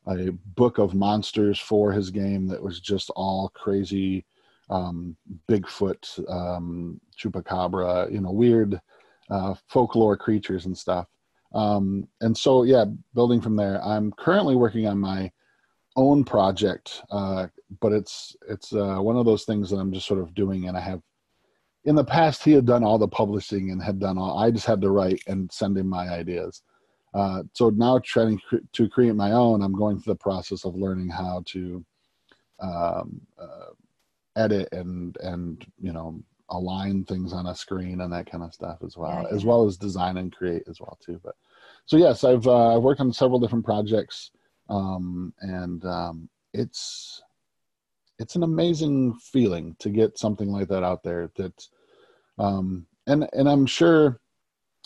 [0.07, 4.23] a book of monsters for his game that was just all crazy
[4.69, 5.15] um,
[5.49, 8.79] Bigfoot, um, chupacabra, you know, weird
[9.29, 11.07] uh, folklore creatures and stuff.
[11.53, 13.83] Um, and so, yeah, building from there.
[13.83, 15.31] I'm currently working on my
[15.95, 17.47] own project, uh,
[17.81, 20.77] but it's it's uh, one of those things that I'm just sort of doing, and
[20.77, 21.01] I have.
[21.85, 24.39] In the past, he had done all the publishing and had done all.
[24.39, 26.63] I just had to write and send him my ideas.
[27.13, 28.41] Uh, so now trying
[28.73, 31.85] to create my own, I'm going through the process of learning how to
[32.59, 33.71] um, uh,
[34.35, 38.77] edit and and you know align things on a screen and that kind of stuff
[38.85, 39.35] as well, yeah, yeah.
[39.35, 41.19] as well as design and create as well too.
[41.23, 41.35] But
[41.85, 44.31] so yes, I've uh, I've worked on several different projects,
[44.69, 47.21] um, and um, it's
[48.17, 51.29] it's an amazing feeling to get something like that out there.
[51.35, 51.67] That
[52.37, 54.19] um, and and I'm sure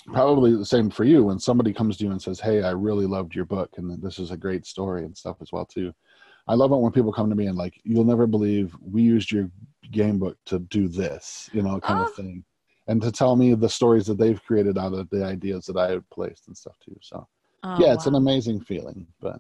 [0.08, 3.06] probably the same for you when somebody comes to you and says hey i really
[3.06, 5.94] loved your book and this is a great story and stuff as well too
[6.48, 9.32] i love it when people come to me and like you'll never believe we used
[9.32, 9.50] your
[9.92, 12.06] game book to do this you know kind oh.
[12.06, 12.44] of thing
[12.88, 15.90] and to tell me the stories that they've created out of the ideas that i
[15.92, 17.28] have placed and stuff too so
[17.64, 18.12] oh, yeah it's wow.
[18.12, 19.40] an amazing feeling but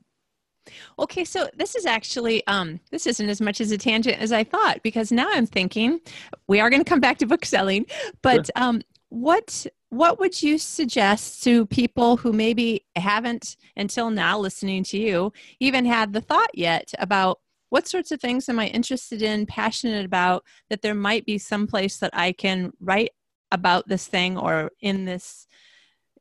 [0.97, 4.43] Okay, so this is actually um, this isn't as much as a tangent as I
[4.43, 5.99] thought because now I'm thinking
[6.47, 7.85] we are going to come back to book selling,
[8.21, 8.63] but sure.
[8.63, 14.99] um, what what would you suggest to people who maybe haven't until now listening to
[14.99, 17.39] you even had the thought yet about
[17.69, 21.67] what sorts of things am I interested in, passionate about, that there might be some
[21.67, 23.11] place that I can write
[23.51, 25.47] about this thing or in this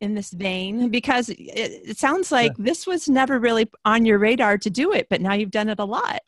[0.00, 2.64] in this vein because it, it sounds like yeah.
[2.64, 5.78] this was never really on your radar to do it but now you've done it
[5.78, 6.20] a lot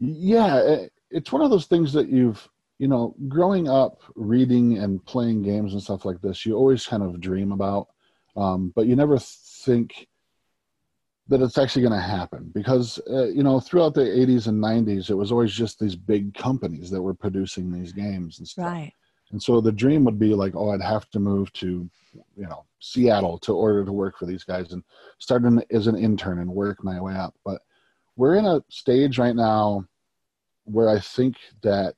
[0.00, 0.76] yeah
[1.10, 5.72] it's one of those things that you've you know, growing up reading and playing games
[5.72, 7.88] and stuff like this, you always kind of dream about,
[8.36, 10.06] um, but you never think
[11.26, 15.10] that it's actually going to happen because uh, you know throughout the 80s and 90s
[15.10, 18.94] it was always just these big companies that were producing these games and stuff Right.
[19.30, 21.88] And so the dream would be like oh i'd have to move to
[22.36, 24.82] you know seattle to order to work for these guys and
[25.18, 27.60] start in, as an intern and work my way up but
[28.16, 29.84] we're in a stage right now
[30.64, 31.94] where i think that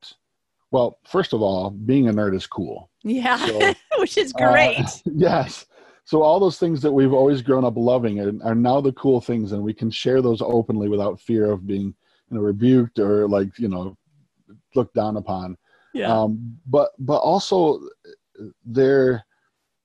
[0.70, 3.36] well first of all being a nerd is cool Yeah.
[3.46, 4.86] So, Which is uh, great.
[5.04, 5.66] yes.
[6.04, 9.20] So all those things that we've always grown up loving are, are now the cool
[9.20, 11.94] things, and we can share those openly without fear of being,
[12.30, 13.96] you know, rebuked or like you know,
[14.74, 15.56] looked down upon.
[15.92, 16.12] Yeah.
[16.12, 17.80] Um, but but also,
[18.64, 19.24] there,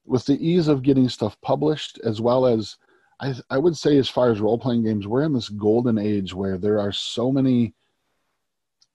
[0.06, 2.78] with the ease of getting stuff published, as well as,
[3.20, 6.34] I I would say as far as role playing games, we're in this golden age
[6.34, 7.74] where there are so many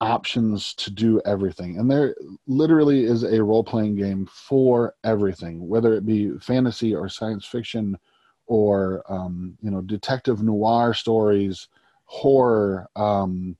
[0.01, 2.15] options to do everything and there
[2.47, 7.99] literally is a role-playing game for everything whether it be fantasy or science fiction
[8.47, 11.69] or um, you know detective noir stories
[12.05, 13.57] horror um,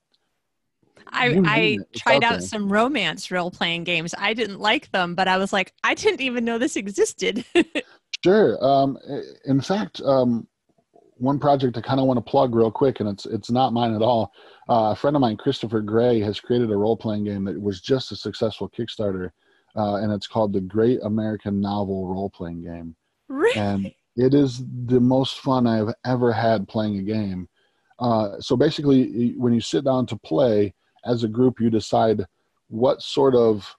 [1.13, 2.49] I, I name it, it's tried out out there.
[2.49, 4.15] some romance role playing games.
[4.17, 7.45] I didn't like them, but I was like, I didn't even know this existed.
[8.23, 8.63] Sure.
[8.63, 8.99] Um,
[9.47, 10.47] in fact, um,
[11.17, 13.95] one project I kind of want to plug real quick, and it's it's not mine
[13.95, 14.33] at all.
[14.69, 17.81] Uh, a friend of mine, Christopher Gray, has created a role playing game that was
[17.81, 19.31] just a successful Kickstarter,
[19.77, 22.97] uh, and it's called the Great American Novel Role Playing Game.
[23.29, 23.57] really?
[23.57, 27.49] and it is the most fun I've ever had playing a game.
[27.99, 32.25] Uh, so basically, when you sit down to play as a group, you decide
[32.69, 33.77] what sort of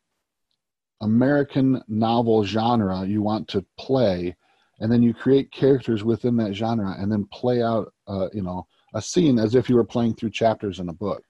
[1.02, 4.36] American novel genre you want to play,
[4.80, 8.68] and then you create characters within that genre, and then play out, uh, you know,
[8.94, 11.24] a scene as if you were playing through chapters in a book.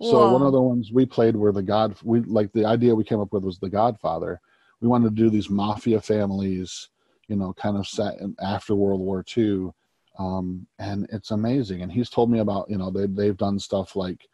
[0.00, 1.94] So one of the ones we played were the God.
[2.02, 4.40] We like the idea we came up with was the Godfather.
[4.80, 6.88] We wanted to do these mafia families,
[7.28, 9.70] you know, kind of set after World War II,
[10.18, 11.82] um, and it's amazing.
[11.82, 14.28] And he's told me about, you know, they they've done stuff like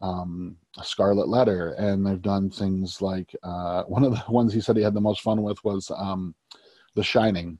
[0.00, 4.76] um, Scarlet Letter, and they've done things like uh, one of the ones he said
[4.76, 6.34] he had the most fun with was um,
[6.94, 7.58] The Shining,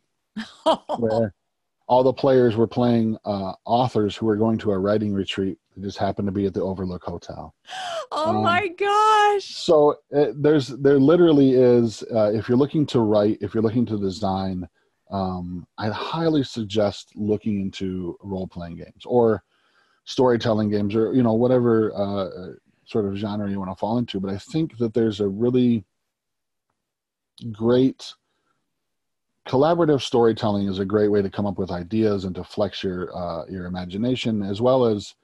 [0.98, 1.34] where
[1.90, 5.82] all the players were playing uh, authors who were going to a writing retreat that
[5.82, 7.52] just happened to be at the Overlook Hotel.
[8.12, 9.44] oh um, my gosh.
[9.44, 13.86] So uh, there's there literally is uh, if you're looking to write, if you're looking
[13.86, 14.68] to design,
[15.10, 19.42] um, I'd highly suggest looking into role playing games or
[20.04, 22.52] storytelling games or you know whatever uh,
[22.84, 24.20] sort of genre you want to fall into.
[24.20, 25.84] But I think that there's a really
[27.52, 28.12] great
[29.48, 33.16] collaborative storytelling is a great way to come up with ideas and to flex your
[33.16, 35.14] uh, your imagination as well as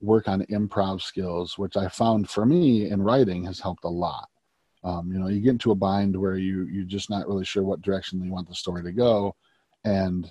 [0.00, 4.28] work on improv skills which i found for me in writing has helped a lot
[4.84, 7.62] um, you know you get into a bind where you you're just not really sure
[7.62, 9.34] what direction you want the story to go
[9.84, 10.30] and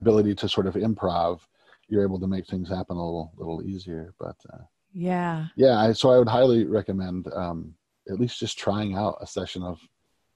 [0.00, 1.40] ability to sort of improv
[1.88, 4.58] you're able to make things happen a little little easier but uh,
[4.92, 5.46] Yeah.
[5.56, 7.74] yeah I, so i would highly recommend um,
[8.10, 9.78] at least just trying out a session of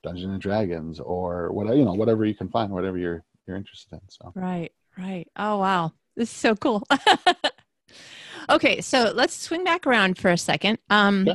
[0.04, 3.94] Dungeons and Dragons or whatever you know whatever you can find, whatever you're you're interested
[3.94, 4.00] in.
[4.08, 5.26] So Right, right.
[5.36, 5.92] Oh, wow.
[6.16, 6.84] This is so cool.
[8.48, 10.78] okay, so let's swing back around for a second.
[10.88, 11.34] Um, Yeah.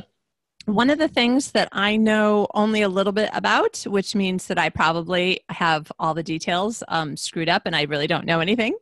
[0.66, 4.58] One of the things that I know only a little bit about, which means that
[4.58, 8.74] I probably have all the details um, screwed up and I really don't know anything,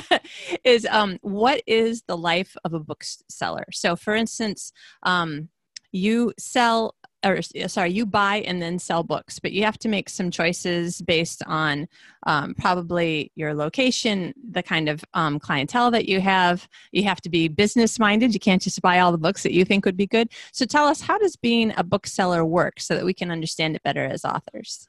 [0.64, 3.64] is um, what is the life of a bookseller?
[3.72, 4.72] So, for instance,
[5.02, 5.48] um,
[5.90, 6.94] you sell
[7.24, 11.00] or sorry you buy and then sell books but you have to make some choices
[11.02, 11.88] based on
[12.26, 16.68] um, probably your location the kind of um, clientele that you have.
[16.92, 19.64] You have to be business minded you can't just buy all the books that you
[19.64, 20.28] think would be good.
[20.52, 23.82] So tell us how does being a bookseller work so that we can understand it
[23.82, 24.88] better as authors?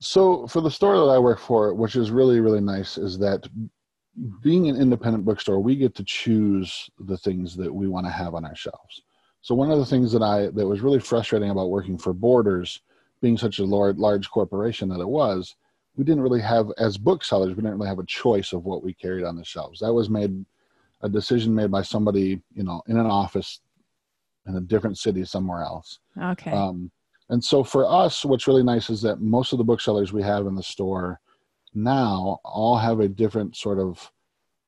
[0.00, 3.46] So for the store that I work for, which is really really nice, is that
[4.42, 8.34] being an independent bookstore, we get to choose the things that we want to have
[8.34, 9.02] on our shelves.
[9.42, 12.80] So one of the things that I that was really frustrating about working for Borders,
[13.20, 15.56] being such a large large corporation that it was,
[15.96, 18.92] we didn't really have as booksellers, we didn't really have a choice of what we
[18.94, 19.80] carried on the shelves.
[19.80, 20.44] That was made
[21.02, 23.60] a decision made by somebody, you know, in an office
[24.46, 25.98] in a different city somewhere else.
[26.18, 26.90] okay Um,
[27.30, 30.46] and so for us, what's really nice is that most of the booksellers we have
[30.46, 31.20] in the store
[31.74, 34.10] now all have a different sort of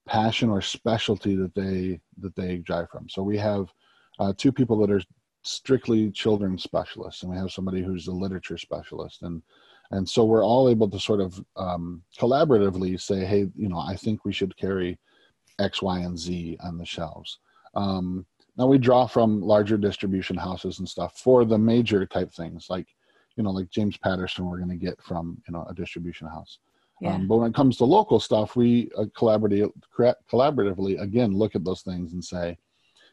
[0.06, 3.08] passion or specialty that they that they drive from.
[3.08, 3.72] So we have
[4.18, 5.02] uh, two people that are
[5.42, 9.42] strictly children specialists, and we have somebody who's a literature specialist, and
[9.90, 13.94] and so we're all able to sort of um, collaboratively say, hey, you know, I
[13.94, 14.98] think we should carry
[15.58, 17.38] X, Y, and Z on the shelves.
[17.74, 18.24] Um,
[18.56, 22.86] now we draw from larger distribution houses and stuff for the major type things, like
[23.36, 26.58] you know, like James Patterson, we're going to get from you know a distribution house.
[27.00, 27.14] Yeah.
[27.14, 29.72] Um, but when it comes to local stuff, we uh, collaborative,
[30.30, 32.56] collaboratively again look at those things and say,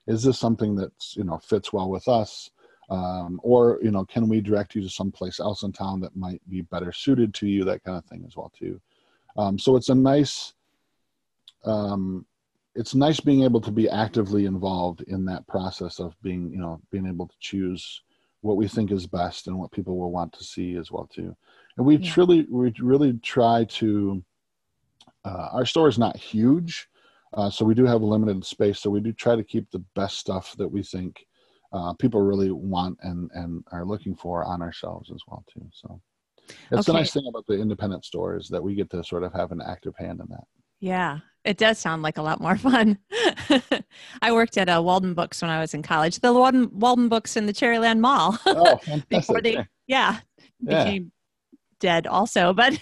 [0.10, 2.50] is this something that's you know fits well with us,
[2.90, 6.42] um, or you know can we direct you to someplace else in town that might
[6.50, 8.82] be better suited to you, that kind of thing as well too.
[9.38, 10.54] Um, so it's a nice,
[11.64, 12.26] um,
[12.76, 16.82] it's nice being able to be actively involved in that process of being you know
[16.92, 18.02] being able to choose
[18.42, 21.36] what we think is best and what people will want to see as well too
[21.78, 22.12] and we Yeah.
[22.12, 24.24] truly we really try to
[25.26, 26.88] uh, our store is not huge
[27.34, 29.84] uh, so we do have a limited space so we do try to keep the
[29.96, 31.26] best stuff that we think
[31.74, 35.68] uh, people really want and and are looking for on our shelves as well too
[35.72, 36.02] so
[36.72, 39.32] it's the nice thing about the independent store is that we get to sort of
[39.34, 40.46] have an active hand in that
[40.80, 42.98] Yeah, it does sound like a lot more fun.
[44.22, 46.20] I worked at uh, Walden Books when I was in college.
[46.20, 48.38] The Walden, Walden Books in the Cherryland Mall.
[48.48, 50.20] oh Before they, yeah,
[50.60, 50.84] Yeah.
[50.86, 51.12] became
[51.80, 52.54] dead also.
[52.54, 52.80] But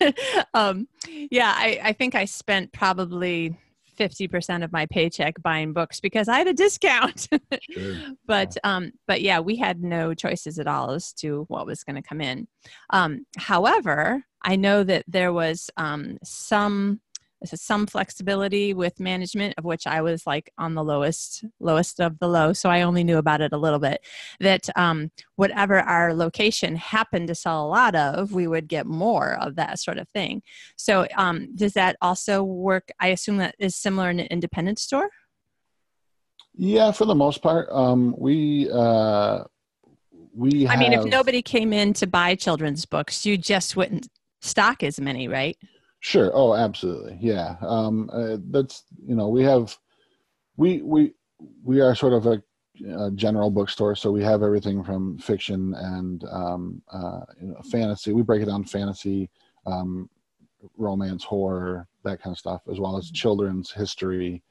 [0.54, 0.88] um,
[1.30, 3.58] yeah, I, I think I spent probably
[3.98, 7.28] 50% of my paycheck buying books because I had a discount.
[7.70, 7.96] Sure.
[8.26, 11.96] but um but yeah we had no choices at all as to what was going
[11.96, 12.48] to come in
[12.92, 17.00] um however i know that there was um some
[17.46, 22.28] some flexibility with management of which i was like on the lowest lowest of the
[22.28, 24.02] low so i only knew about it a little bit
[24.40, 29.38] that um whatever our location happened to sell a lot of we would get more
[29.42, 30.42] of that sort of thing
[30.76, 35.10] so um does that also work i assume that is similar in an independent store
[36.58, 39.44] Yeah, for the most part, um, we uh,
[40.34, 40.68] we.
[40.68, 44.08] I mean, if nobody came in to buy children's books, you just wouldn't
[44.42, 45.56] stock as many, right?
[46.00, 46.32] Sure.
[46.34, 47.18] Oh, absolutely.
[47.20, 47.56] Yeah.
[47.62, 49.78] Um, uh, that's you know we have
[50.58, 51.14] we we
[51.64, 52.44] we are sort of a,
[52.98, 58.14] a general bookstore, so we have everything from fiction and um, uh, you know, fantasy.
[58.14, 59.30] We break it down fantasy,
[59.66, 60.10] um,
[60.78, 64.44] romance, horror, that kind of stuff, as well as children's history.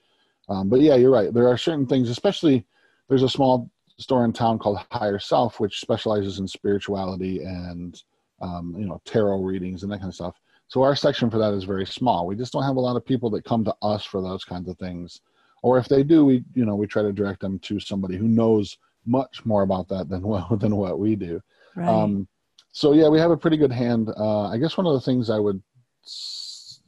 [0.48, 1.32] Um, but yeah, you're right.
[1.32, 2.66] There are certain things, especially
[3.08, 8.02] there's a small store in town called Higher Self, which specializes in spirituality and
[8.42, 10.36] um, you know tarot readings and that kind of stuff.
[10.68, 12.26] So our section for that is very small.
[12.26, 14.68] We just don't have a lot of people that come to us for those kinds
[14.68, 15.20] of things.
[15.62, 18.28] Or if they do, we you know we try to direct them to somebody who
[18.28, 21.40] knows much more about that than what than what we do.
[21.74, 21.88] Right.
[21.88, 22.28] Um,
[22.72, 24.10] so yeah, we have a pretty good hand.
[24.16, 25.62] Uh, I guess one of the things I would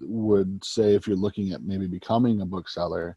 [0.01, 3.16] would say if you're looking at maybe becoming a bookseller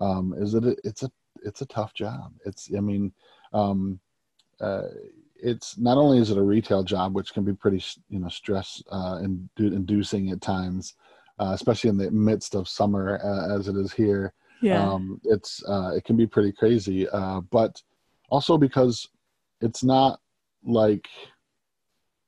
[0.00, 1.10] um, is that it, it's a
[1.44, 2.32] it's a tough job.
[2.44, 3.12] It's I mean,
[3.52, 4.00] um,
[4.60, 4.88] uh,
[5.42, 8.82] it's not only is it a retail job, which can be pretty you know stress
[8.90, 9.20] uh,
[9.58, 10.94] inducing at times,
[11.38, 14.32] uh, especially in the midst of summer uh, as it is here.
[14.62, 14.82] yeah.
[14.82, 17.82] Um, it's uh, it can be pretty crazy, uh, but
[18.30, 19.08] also because
[19.60, 20.20] it's not
[20.64, 21.08] like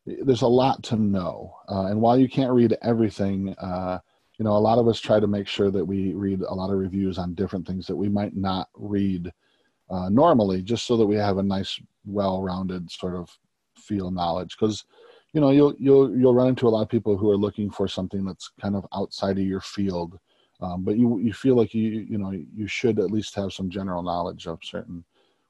[0.06, 3.98] there's a lot to know, uh, and while you can't read everything, uh,
[4.38, 6.70] you know, a lot of us try to make sure that we read a lot
[6.70, 9.32] of reviews on different things that we might not read
[9.90, 13.30] uh, normally, just so that we have a nice, well-rounded sort of
[13.76, 14.56] field knowledge.
[14.58, 14.84] Because
[15.32, 17.86] you know, you'll you'll you'll run into a lot of people who are looking for
[17.86, 20.18] something that's kind of outside of your field
[20.60, 23.70] um, but you you feel like you you know you should at least have some
[23.70, 25.04] general knowledge of certain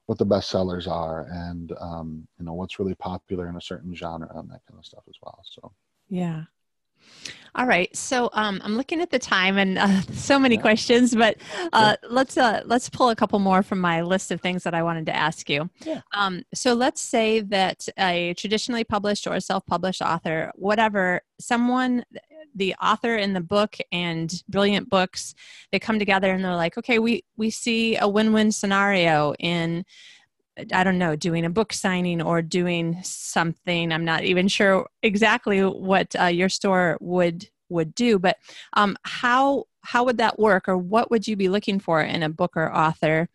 [0.05, 3.95] what the best sellers are and um, you know what's really popular in a certain
[3.95, 5.71] genre and that kind of stuff as well so
[6.09, 6.43] Yeah.
[7.55, 7.93] All right.
[7.95, 10.61] So um, I'm looking at the time and uh, so many Yeah.
[10.61, 11.37] questions, but
[11.73, 14.83] uh, let's uh, let's pull a couple more from my list of things that I
[14.83, 15.69] wanted to ask you.
[15.83, 16.01] Yeah.
[16.15, 22.03] Um, so let's say that a traditionally published or self-published author, whatever, someone,
[22.55, 25.33] the author in the book and brilliant books,
[25.71, 29.83] they come together and they're like, okay, we we see a win-win scenario in
[30.73, 33.91] I don't know, doing a book signing or doing something.
[33.91, 38.37] I'm not even sure exactly what uh, your store would would do, but
[38.73, 42.29] um, how how would that work, or what would you be looking for in a
[42.29, 43.29] book or author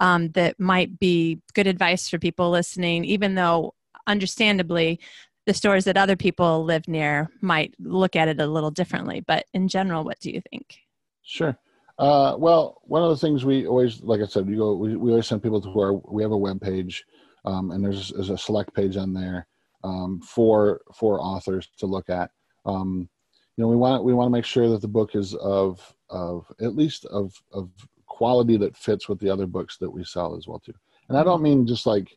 [0.00, 3.04] um, that might be good advice for people listening?
[3.04, 3.74] Even though,
[4.06, 5.00] understandably,
[5.46, 9.46] the stores that other people live near might look at it a little differently, but
[9.52, 10.78] in general, what do you think?
[11.22, 11.56] sure
[12.00, 15.10] uh, well one of the things we always like i said we go we, we
[15.10, 17.04] always send people to our we have a web page
[17.44, 19.46] um, and there's, there's a select page on there
[19.84, 22.30] um, for for authors to look at.
[22.66, 23.08] Um,
[23.56, 26.46] you know we want we want to make sure that the book is of of
[26.60, 27.70] at least of of
[28.06, 30.74] quality that fits with the other books that we sell as well too.
[31.08, 32.16] And i don't mean just like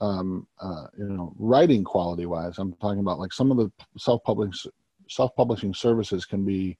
[0.00, 4.70] um, uh, you know writing quality wise i'm talking about like some of the self-publishing
[5.08, 6.76] self-publishing services can be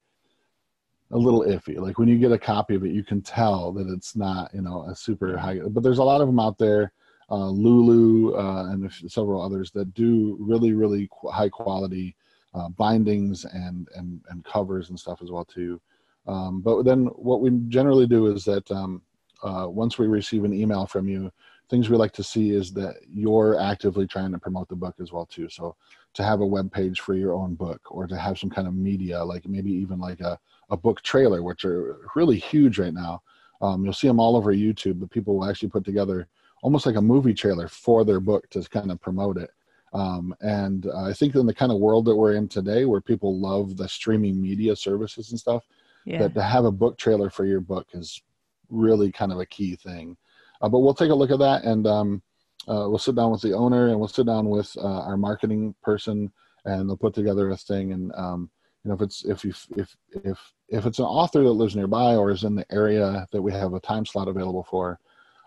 [1.12, 3.86] a little iffy like when you get a copy of it you can tell that
[3.88, 6.92] it's not you know a super high but there's a lot of them out there
[7.30, 12.14] uh, lulu uh, and several others that do really really qu- high quality
[12.56, 15.80] uh, bindings and and and covers and stuff as well too.
[16.26, 19.02] Um, but then what we generally do is that um,
[19.42, 21.30] uh, once we receive an email from you,
[21.68, 25.12] things we like to see is that you're actively trying to promote the book as
[25.12, 25.48] well too.
[25.48, 25.76] So
[26.14, 28.74] to have a web page for your own book or to have some kind of
[28.74, 30.38] media, like maybe even like a,
[30.70, 33.22] a book trailer, which are really huge right now.
[33.60, 36.28] Um, you'll see them all over YouTube, but people will actually put together
[36.62, 39.50] almost like a movie trailer for their book to kind of promote it.
[39.92, 43.00] Um, and uh, I think in the kind of world that we're in today, where
[43.00, 45.64] people love the streaming media services and stuff,
[46.04, 46.18] yeah.
[46.18, 48.20] that to have a book trailer for your book is
[48.68, 50.16] really kind of a key thing.
[50.60, 52.22] Uh, but we'll take a look at that and um,
[52.68, 55.74] uh, we'll sit down with the owner and we'll sit down with uh, our marketing
[55.82, 56.32] person
[56.64, 57.92] and they'll put together a thing.
[57.92, 58.50] And um,
[58.86, 62.14] you know, if it's if you if if if it's an author that lives nearby
[62.14, 65.00] or is in the area that we have a time slot available for,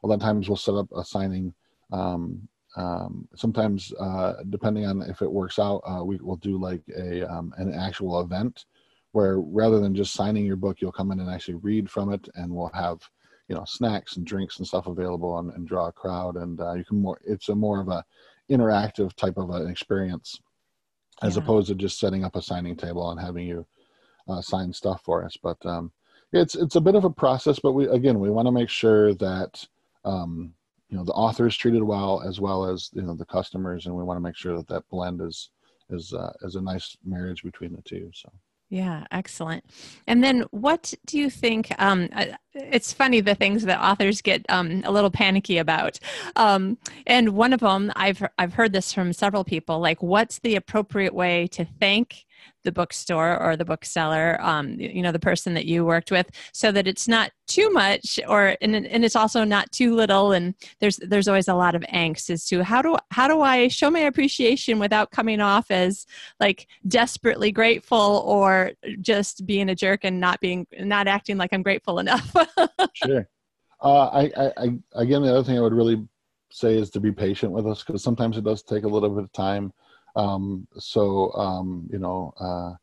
[0.03, 1.53] a lot of times we'll set up a signing.
[1.93, 6.81] Um, um, sometimes, uh, depending on if it works out, uh, we will do like
[6.97, 8.65] a um, an actual event
[9.13, 12.27] where rather than just signing your book, you'll come in and actually read from it,
[12.35, 12.99] and we'll have
[13.47, 16.73] you know snacks and drinks and stuff available and, and draw a crowd and uh,
[16.73, 18.05] you can more it's a more of a
[18.51, 20.39] interactive type of an experience
[21.21, 21.41] as yeah.
[21.41, 23.65] opposed to just setting up a signing table and having you
[24.27, 25.91] uh, sign stuff for us but um,
[26.31, 29.13] it's it's a bit of a process but we again we want to make sure
[29.15, 29.65] that
[30.05, 30.53] um,
[30.89, 33.95] you know the author is treated well as well as you know the customers and
[33.95, 35.49] we want to make sure that that blend is
[35.89, 38.31] is uh, is a nice marriage between the two so
[38.69, 39.65] yeah, excellent.
[40.05, 41.73] And then, what do you think?
[41.79, 45.97] Um, uh, it's funny the things that authors get um, a little panicky about.
[46.35, 49.79] Um, and one of them, I've I've heard this from several people.
[49.79, 52.25] Like, what's the appropriate way to thank
[52.63, 56.71] the bookstore or the bookseller, um, you know, the person that you worked with, so
[56.71, 60.31] that it's not too much, or and, and it's also not too little.
[60.31, 63.67] And there's there's always a lot of angst as to how do how do I
[63.67, 66.05] show my appreciation without coming off as
[66.39, 68.71] like desperately grateful or
[69.01, 72.35] just being a jerk and not being not acting like I'm grateful enough.
[72.93, 73.27] sure.
[73.81, 76.05] Uh, I, I, I again, the other thing I would really
[76.51, 79.23] say is to be patient with us because sometimes it does take a little bit
[79.23, 79.71] of time
[80.15, 82.73] um, so um, you know, uh,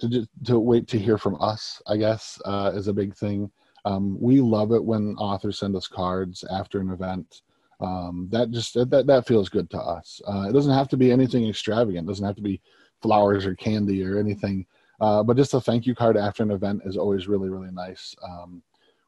[0.00, 3.50] to to wait to hear from us, I guess, uh, is a big thing.
[3.84, 7.42] Um, we love it when authors send us cards after an event.
[7.80, 10.20] Um, that just that that feels good to us.
[10.26, 12.06] Uh, it doesn't have to be anything extravagant.
[12.06, 12.60] It doesn't have to be
[13.00, 14.66] flowers or candy or anything.
[15.00, 18.14] Uh, but just a thank you card after an event is always really really nice.
[18.22, 18.62] Um,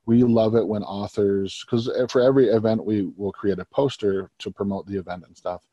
[0.06, 4.50] we love it when authors because for every event we will create a poster to
[4.50, 5.66] promote the event and stuff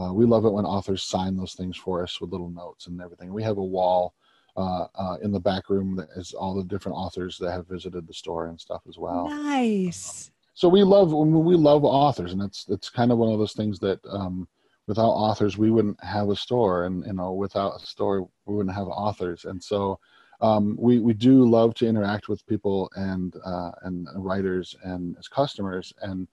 [0.00, 3.00] uh, we love it when authors sign those things for us with little notes and
[3.00, 3.32] everything.
[3.32, 4.14] We have a wall
[4.56, 8.06] uh, uh, in the back room that is all the different authors that have visited
[8.06, 9.28] the store and stuff as well.
[9.28, 10.30] Nice.
[10.54, 13.78] so we love we love authors, and it's it's kind of one of those things
[13.80, 14.48] that um,
[14.86, 18.74] without authors we wouldn't have a store, and you know without a store we wouldn't
[18.74, 19.98] have authors, and so.
[20.40, 25.28] Um, we we do love to interact with people and uh, and writers and as
[25.28, 26.26] customers and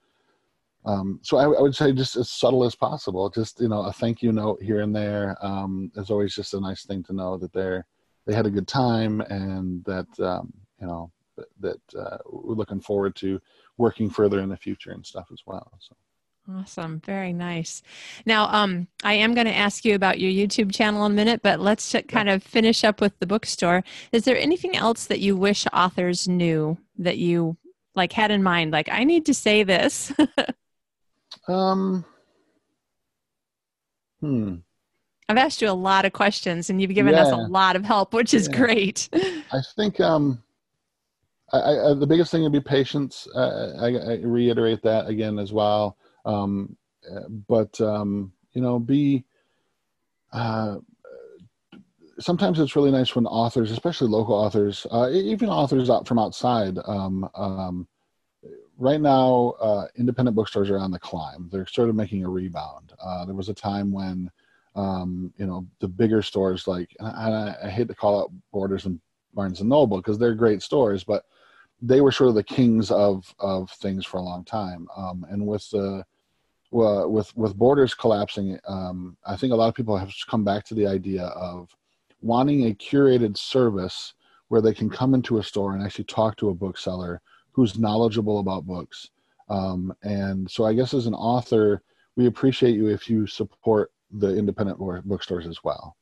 [0.85, 3.29] um, so I, I, would say just as subtle as possible.
[3.29, 6.59] Just you know, a thank you note here and there um, is always just a
[6.59, 7.85] nice thing to know that they're
[8.25, 11.11] they had a good time and that um, you know
[11.59, 13.39] that, uh, we're looking forward to
[13.77, 15.71] working further in the future and stuff as well.
[15.79, 15.95] So.
[16.49, 17.01] Awesome.
[17.05, 17.81] Very nice.
[18.25, 21.41] Now, um, I am going to ask you about your YouTube channel in a minute,
[21.43, 23.83] but let's kind of finish up with the bookstore.
[24.11, 27.57] Is there anything else that you wish authors knew that you
[27.95, 28.71] like had in mind?
[28.71, 30.11] Like, I need to say this.
[31.47, 32.05] Um.
[34.19, 34.55] Hmm.
[35.29, 37.23] I've asked you a lot of questions, and you've given yeah.
[37.23, 38.57] us a lot of help, which is yeah.
[38.57, 39.09] great.
[39.13, 40.43] I think um,
[41.53, 43.27] I, I, the biggest thing would be patience.
[43.33, 45.97] Uh, I, I, reiterate that again as well.
[46.25, 46.75] Um,
[47.47, 49.25] but um, you know, be.
[50.33, 50.77] Uh,
[52.19, 56.77] sometimes it's really nice when authors, especially local authors, uh, even authors out from outside,
[56.85, 57.87] um, um,
[58.81, 61.47] right now, uh, independent bookstores are on the climb.
[61.51, 62.93] They're sort of making a rebound.
[62.99, 64.31] Uh, there was a time when,
[64.75, 68.87] um, you know, the bigger stores like, and I, I, hate to call out Borders
[68.87, 68.99] and
[69.35, 71.25] Barnes and Noble because they're great stores, but
[71.79, 74.87] they were sort of the kings of of things for a long time.
[74.97, 76.03] Um, and with the
[76.71, 80.65] well, with with Borders collapsing, um, I think a lot of people have come back
[80.65, 81.75] to the idea of
[82.21, 84.13] wanting a curated service
[84.47, 87.21] where they can come into a store and actually talk to a bookseller
[87.51, 89.09] who's knowledgeable about books.
[89.49, 91.83] Um, and so I guess as an author,
[92.15, 95.95] we appreciate you if you support the independent bookstores as well.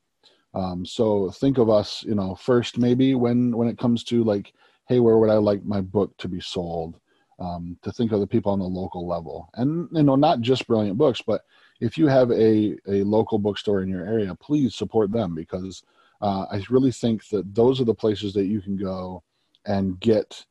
[0.53, 4.53] Um, so think of us, you know, first maybe when when it comes to like,
[4.87, 6.99] hey, where would I like my book to be sold?
[7.39, 10.67] Um, to think of the people on the local level, and you know, not just
[10.67, 11.45] brilliant books, but
[11.79, 15.83] if you have a, a local bookstore in your area, please support them because
[16.21, 19.23] uh, I really think that those are the places that you can go
[19.65, 20.45] and get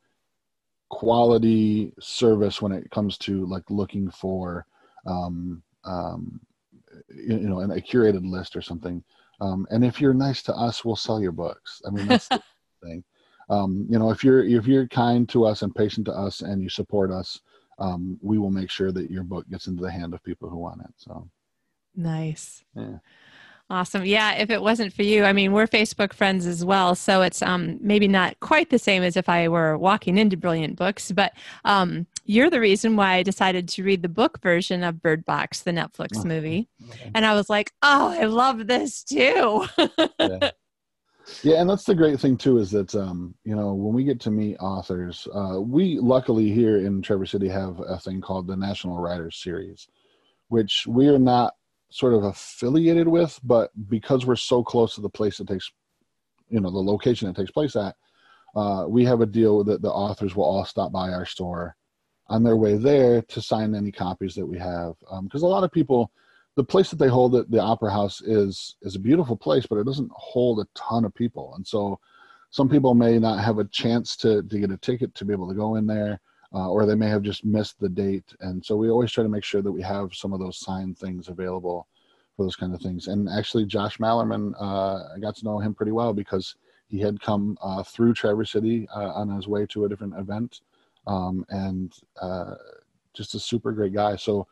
[0.88, 4.66] quality service when it comes to like looking for
[5.06, 6.40] um, um,
[7.08, 9.02] you, you know a curated list or something.
[9.40, 11.82] Um, and if you're nice to us we'll sell your books.
[11.86, 12.42] I mean that's the
[12.82, 13.04] thing.
[13.50, 16.62] Um, you know if you're if you're kind to us and patient to us and
[16.62, 17.40] you support us
[17.78, 20.58] um, we will make sure that your book gets into the hand of people who
[20.58, 21.28] want it so.
[21.94, 22.64] Nice.
[22.74, 22.98] Yeah
[23.70, 24.06] Awesome.
[24.06, 27.42] Yeah, if it wasn't for you, I mean, we're Facebook friends as well, so it's
[27.42, 31.34] um maybe not quite the same as if I were walking into Brilliant Books, but
[31.66, 35.60] um you're the reason why I decided to read the book version of Bird Box,
[35.60, 36.68] the Netflix movie.
[37.14, 39.88] And I was like, "Oh, I love this too." yeah.
[41.42, 41.60] yeah.
[41.60, 44.30] and that's the great thing too is that um you know, when we get to
[44.30, 48.98] meet authors, uh we luckily here in Traverse City have a thing called the National
[48.98, 49.88] Writers Series,
[50.48, 51.52] which we are not
[51.90, 55.70] sort of affiliated with, but because we're so close to the place that takes,
[56.48, 57.94] you know, the location it takes place at,
[58.56, 61.76] uh, we have a deal that the authors will all stop by our store
[62.28, 64.94] on their way there to sign any copies that we have.
[65.22, 66.10] Because um, a lot of people,
[66.56, 69.78] the place that they hold at the Opera House is is a beautiful place, but
[69.78, 71.98] it doesn't hold a ton of people, and so
[72.50, 75.48] some people may not have a chance to to get a ticket to be able
[75.48, 76.20] to go in there
[76.54, 78.34] uh, or they may have just missed the date.
[78.40, 80.96] And so we always try to make sure that we have some of those signed
[80.98, 81.86] things available
[82.36, 83.08] for those kind of things.
[83.08, 86.54] And actually, Josh Malerman, uh, I got to know him pretty well because
[86.88, 90.62] he had come uh, through Traverse City uh, on his way to a different event,
[91.06, 92.54] um, and uh,
[93.12, 94.16] just a super great guy.
[94.16, 94.46] So.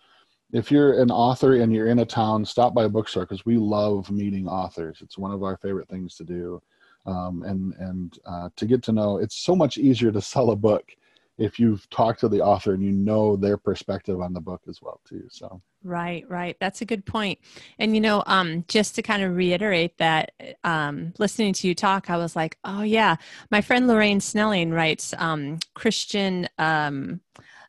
[0.53, 3.57] If you're an author and you're in a town, stop by a bookstore because we
[3.57, 4.99] love meeting authors.
[5.03, 6.62] It's one of our favorite things to do.
[7.05, 10.57] Um, and and uh, to get to know it's so much easier to sell a
[10.57, 10.94] book
[11.39, 14.80] if you've talked to the author and you know their perspective on the book as
[14.80, 15.61] well too so.
[15.84, 16.57] Right right.
[16.59, 17.39] That's a good point.
[17.78, 20.32] And you know um just to kind of reiterate that
[20.64, 23.16] um listening to you talk i was like oh yeah.
[23.51, 27.20] My friend Lauraine Snelling writes um christian um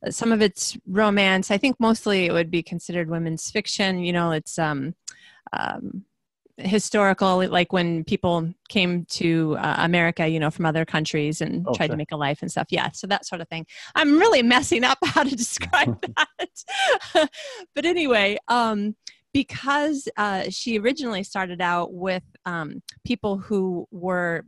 [0.10, 1.52] some of it's romance.
[1.52, 4.00] I think mostly it would be considered women's fiction.
[4.00, 4.96] You know it's um
[5.54, 6.04] um
[6.60, 11.92] historical like when people came to uh, america you know from other countries and tried
[11.92, 12.68] to make a life and stuff.
[12.70, 13.66] Yeah so that sort of thing.
[13.96, 17.30] I'm really messing up how to describe that.
[17.76, 18.96] But anyway um,
[19.34, 24.46] because uh, she originally started out with um, people who were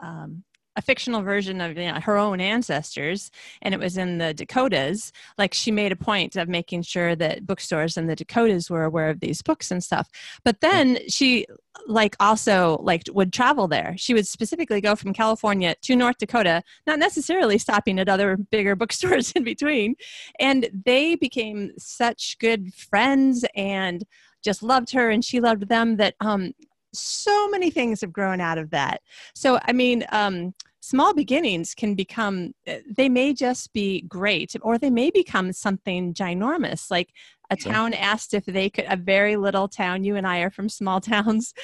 [0.00, 0.44] um,
[0.78, 5.12] a fictional version of you know, her own ancestors and it was in the dakotas.
[5.36, 9.10] Like she made a point of making sure that bookstores in the dakotas were aware
[9.10, 10.08] of these books and stuff.
[10.44, 11.46] But then she
[11.86, 13.94] like also like would travel there.
[13.98, 18.76] She would specifically go from california to north dakota not necessarily stopping at other bigger
[18.82, 19.96] bookstores in between.
[20.38, 24.04] And they became such good friends and
[24.44, 26.52] just loved her and she loved them that um
[26.94, 29.02] so many things have grown out of that.
[29.34, 30.54] So i mean um
[30.88, 36.14] small beginnings can become eh, they may just be great or they may become something
[36.14, 36.90] ginormous.
[36.90, 37.10] Like
[37.50, 40.68] a town asked if they could a very little town you and i are from
[40.68, 41.54] small towns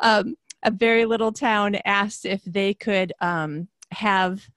[0.00, 4.48] um, a very little town asked if they could um, have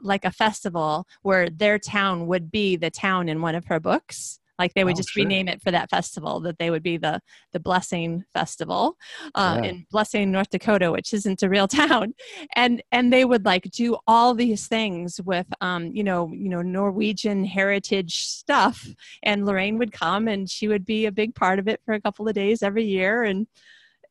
[0.00, 4.38] like a festival where their town would be the town in one of her books
[4.58, 5.22] like they would oh, just sure.
[5.22, 7.20] rename it for that festival that they would be the
[7.52, 8.96] the blessing festival
[9.34, 9.70] uh, yeah.
[9.70, 12.14] in blessing north dakota which isn't a real town
[12.56, 16.62] and and they would like do all these things with um you know you know
[16.62, 18.86] norwegian heritage stuff
[19.22, 22.00] and Lauraine would come and she would be a big part of it for a
[22.00, 23.46] couple of days every year and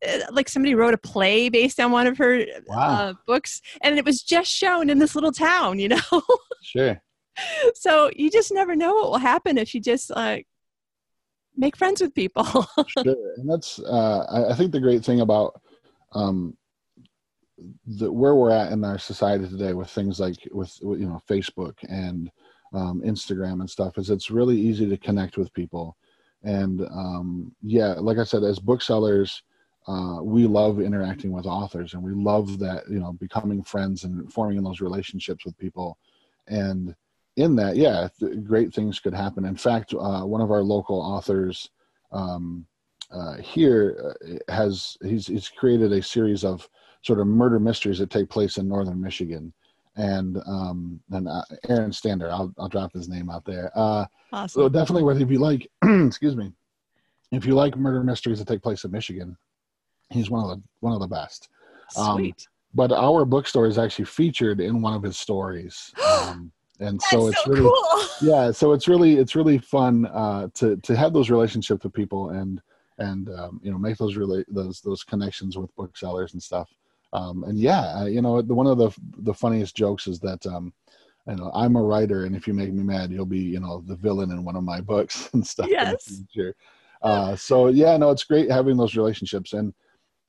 [0.08, 2.76] uh, like somebody wrote a play based on one of her wow.
[2.78, 5.98] uh, books and it was just shown in this little town you know
[6.62, 7.02] sure
[7.76, 10.38] so you just never know what will happen if you just uh,
[11.56, 12.46] make friends with people.
[12.88, 13.16] sure.
[13.38, 15.60] And that's, uh, I, I, think the great thing about
[16.14, 16.56] um,
[17.86, 21.22] the, where we're at in our society today with things like with, with you know,
[21.30, 22.30] Facebook and
[22.74, 25.98] um, Instagram and stuff is it's really easy to connect with people.
[26.44, 29.42] And um, yeah, like I said, as booksellers,
[29.88, 34.32] uh, we love interacting with authors and we love that, you know, becoming friends and
[34.32, 35.98] forming those relationships with people.
[36.48, 36.94] And
[37.38, 39.46] in that, yeah, th- great things could happen.
[39.46, 41.70] In fact, uh, one of our local authors
[42.12, 42.66] um,
[43.12, 46.68] uh, here uh, has he's, he's created a series of
[47.04, 49.54] sort of murder mysteries that take place in northern Michigan.
[49.96, 53.72] And um, and uh, Aaron Stander, I'll I'll drop his name out there.
[53.74, 54.62] Uh, awesome.
[54.62, 56.52] So definitely, whether if you like, excuse me,
[57.32, 59.36] if you like murder mysteries that take place in Michigan,
[60.12, 61.50] he's one of the one of the best.
[61.98, 62.48] Um, Sweet.
[62.48, 65.92] Um, but our bookstore is actually featured in one of his stories.
[66.28, 68.08] Um, and That's so it's so really cool.
[68.22, 72.30] yeah so it's really it's really fun uh, to to have those relationships with people
[72.32, 72.62] and
[73.00, 76.70] and um, you know make those really those those connections with booksellers and stuff.
[77.14, 80.74] Um, and yeah you know the, one of the the funniest jokes is that um,
[81.28, 83.84] you know i'm a writer and if you make me mad you'll be you know
[83.88, 86.22] the villain in one of my books and stuff yes.
[87.02, 89.74] uh, so yeah no it's great having those relationships and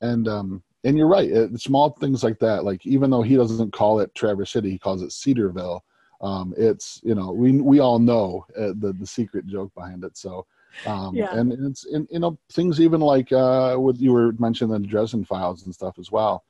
[0.02, 3.72] and um and you're right it, small things like that like even though he doesn't
[3.72, 5.82] call it traverse city he calls it cedarville
[6.20, 10.16] um, it's you know we we all know uh, the the secret joke behind it.
[10.16, 10.46] So
[10.86, 11.34] um, yeah.
[11.34, 15.24] and it's in, you know things even like uh, what you were mentioning the Dresden
[15.24, 16.44] Files and stuff as well.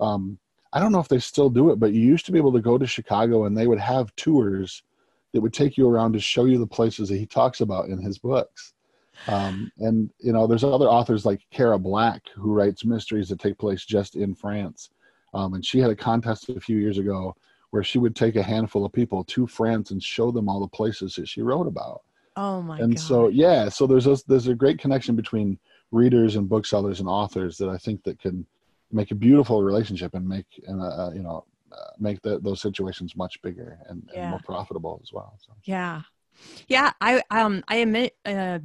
[0.00, 0.38] Um,
[0.72, 2.60] I don't know if they still do it, but you used to be able to
[2.60, 4.82] go to Chicago and they would have tours
[5.32, 7.98] that would take you around to show you the places that he talks about in
[7.98, 8.72] his books.
[9.28, 13.56] Um, and you know, there's other authors like Cara Black who writes mysteries that take
[13.56, 14.90] place just in France.
[15.32, 17.36] Um, and she had a contest a few years ago
[17.74, 20.68] where she would take a handful of people to France and show them all the
[20.68, 22.02] places that she wrote about.
[22.36, 22.78] Oh my!
[22.78, 23.02] And God.
[23.02, 25.58] so yeah, so there's a, there's a great connection between
[25.90, 28.46] readers and booksellers and authors that I think that can
[28.92, 32.60] make a beautiful relationship and make and uh, uh, you know uh, make the, those
[32.60, 34.20] situations much bigger and, yeah.
[34.20, 35.36] and, more profitable as well.
[35.44, 35.52] So.
[35.64, 36.02] Yeah,
[36.68, 36.92] yeah.
[37.00, 38.60] I um I admit uh,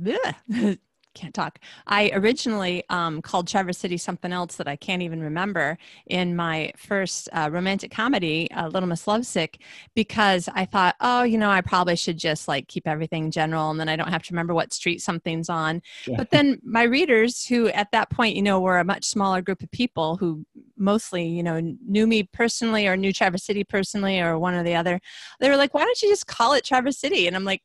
[1.14, 1.60] can't talk.
[1.88, 6.72] I originally um, called Traverse City something else that I can't even remember in my
[6.78, 9.62] first uh, romantic comedy, uh, Little Miss Lovesick,
[9.96, 13.80] because I thought, oh, you know, I probably should just like keep everything general and
[13.80, 15.82] then I don't have to remember what street something's on.
[16.08, 16.18] Yeah.
[16.18, 19.64] But then my readers, who at that point, you know, were a much smaller group
[19.64, 20.46] of people who
[20.78, 24.76] mostly, you know, knew me personally or knew Traverse City personally or one or the
[24.76, 25.00] other,
[25.40, 27.28] they were like, why don't you just call it Traverse City?
[27.28, 27.62] And I'm like,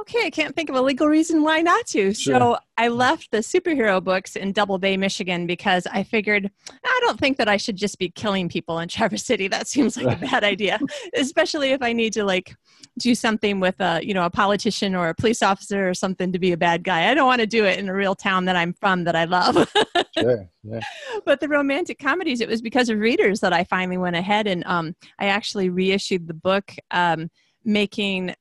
[0.00, 2.14] okay, I can't think of a legal reason why not to.
[2.14, 2.38] Sure.
[2.38, 6.50] So I left the superhero books in Double Bay, Michigan, because I figured
[6.84, 9.48] I don't think that I should just be killing people in Traverse City.
[9.48, 10.80] That seems like a bad idea,
[11.14, 12.54] especially if I need to like
[12.98, 16.38] do something with a you know a politician or a police officer or something to
[16.38, 17.10] be a bad guy.
[17.10, 19.24] I don't want to do it in a real town that I'm from that I
[19.24, 19.70] love.
[20.18, 20.48] sure.
[20.62, 20.80] Yeah.
[21.24, 24.64] But the romantic comedies, it was because of readers that I finally went ahead and
[24.66, 26.74] um, I actually reissued the book.
[26.90, 27.30] Um,
[27.62, 28.34] making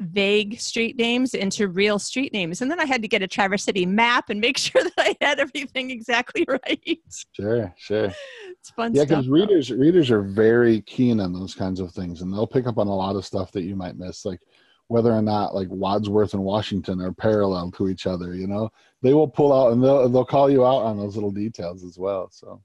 [0.00, 2.62] vague street names into real street names.
[2.62, 5.16] And then I had to get a Traverse City map and make sure that I
[5.20, 7.00] had everything exactly right.
[7.32, 8.12] Sure, sure.
[8.48, 8.94] It's fun.
[8.94, 12.66] Yeah, because readers readers are very keen on those kinds of things, and they'll pick
[12.66, 14.40] up on a lot of stuff that you might miss, like
[14.88, 18.34] whether or not like Wadsworth and Washington are parallel to each other.
[18.34, 18.70] You know,
[19.02, 21.98] they will pull out and they'll they'll call you out on those little details as
[21.98, 22.28] well.
[22.30, 22.62] So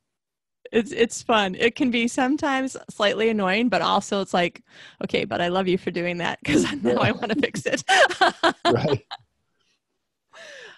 [0.73, 1.55] it's it's fun.
[1.55, 4.63] It can be sometimes slightly annoying, but also it's like,
[5.03, 7.83] okay, but I love you for doing that because now I want to fix it.
[8.71, 9.05] right.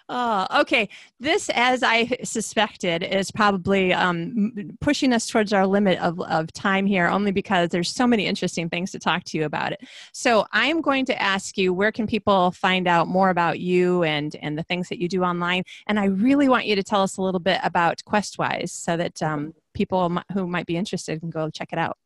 [0.08, 0.88] Uh, okay,
[1.18, 6.86] this, as I suspected, is probably um, pushing us towards our limit of, of time
[6.86, 9.80] here, only because there's so many interesting things to talk to you about it.
[10.12, 14.04] So I am going to ask you, where can people find out more about you
[14.04, 15.64] and and the things that you do online?
[15.88, 19.20] And I really want you to tell us a little bit about Questwise, so that
[19.24, 21.98] um, people who might be interested can go check it out.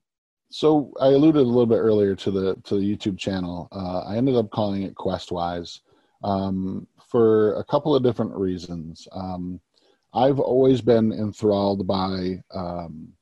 [0.51, 3.69] So I alluded a little bit earlier to the to the YouTube channel.
[3.71, 5.81] Uh, I ended up calling it Questwise
[6.25, 9.07] um, for a couple of different reasons.
[9.13, 9.61] Um,
[10.13, 13.13] I've always been enthralled by um,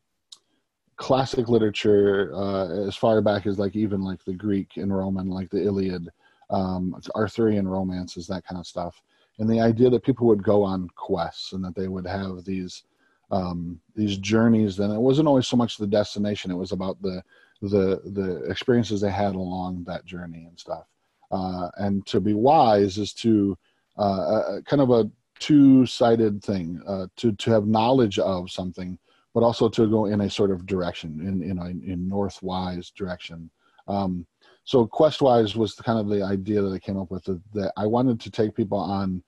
[0.96, 5.50] classic literature uh, as far back as like even like the Greek and Roman, like
[5.50, 6.08] the Iliad,
[6.48, 9.02] um, Arthurian romances, that kind of stuff.
[9.38, 12.84] And the idea that people would go on quests and that they would have these
[13.30, 17.22] um, these journeys then it wasn't always so much the destination it was about the
[17.62, 20.84] the the experiences they had along that journey and stuff.
[21.30, 23.56] Uh, and to be wise is to
[23.98, 25.10] uh, kind of a
[25.40, 28.98] two-sided thing uh, to to have knowledge of something
[29.34, 33.50] but also to go in a sort of direction in in a in northwise direction.
[33.86, 34.26] Um,
[34.64, 38.20] so questwise was kind of the idea that i came up with that i wanted
[38.20, 39.22] to take people on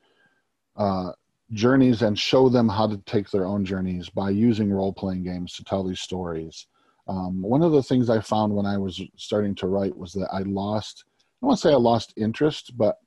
[0.77, 1.13] uh,
[1.53, 5.55] journeys and show them how to take their own journeys by using role playing games
[5.55, 6.67] to tell these stories.
[7.09, 10.29] Um, one of the things I found when I was starting to write was that
[10.33, 11.05] I lost,
[11.43, 12.99] I to say I lost interest, but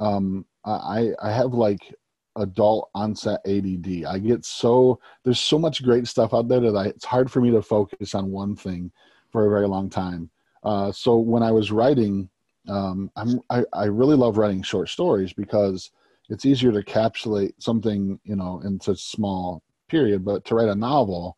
[0.00, 1.94] um, I, I have like
[2.36, 4.04] adult onset ADD.
[4.06, 7.40] I get so, there's so much great stuff out there that I, it's hard for
[7.40, 8.90] me to focus on one thing
[9.30, 10.30] for a very long time.
[10.64, 12.30] Uh, so when I was writing,
[12.68, 15.90] um, I'm, I, I really love writing short stories because
[16.32, 20.74] it's easier to encapsulate something you know into a small period but to write a
[20.74, 21.36] novel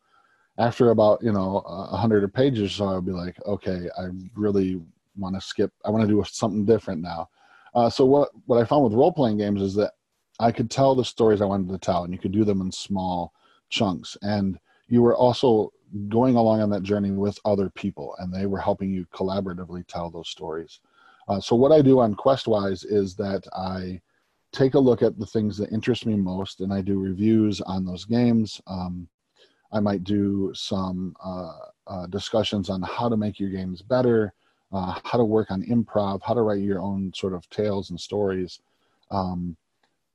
[0.57, 4.81] after about you know a hundred pages so i'll be like okay i really
[5.17, 7.27] want to skip i want to do something different now
[7.75, 9.93] uh, so what what i found with role-playing games is that
[10.39, 12.71] i could tell the stories i wanted to tell and you could do them in
[12.71, 13.33] small
[13.69, 15.71] chunks and you were also
[16.09, 20.09] going along on that journey with other people, and they were helping you collaboratively tell
[20.09, 20.79] those stories.
[21.27, 24.01] Uh, so what I do on Questwise is that I
[24.55, 27.85] take a look at the things that interest me most, and I do reviews on
[27.85, 28.61] those games.
[28.67, 29.07] Um,
[29.71, 34.33] I might do some uh, uh, discussions on how to make your games better,
[34.71, 37.99] uh, how to work on improv, how to write your own sort of tales and
[37.99, 38.59] stories.
[39.11, 39.57] Um,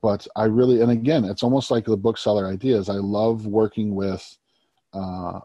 [0.02, 2.88] but I really, and again, it's almost like the bookseller ideas.
[2.88, 4.38] I love working with
[4.94, 5.40] uh,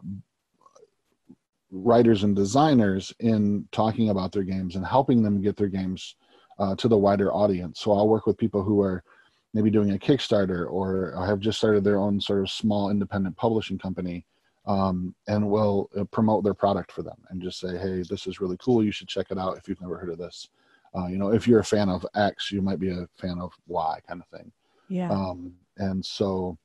[1.69, 6.15] writers and designers in talking about their games and helping them get their games
[6.59, 7.79] uh, to the wider audience.
[7.79, 9.03] So I'll work with people who are
[9.53, 13.77] maybe doing a Kickstarter or have just started their own sort of small independent publishing
[13.77, 14.25] company
[14.65, 18.41] um, and will uh, promote their product for them and just say, hey, this is
[18.41, 18.83] really cool.
[18.83, 20.49] You should check it out if you've never heard of this.
[20.95, 23.51] Uh, you know, if you're a fan of X, you might be a fan of
[23.67, 24.51] Y kind of thing.
[24.87, 25.11] Yeah.
[25.11, 26.57] Um, and so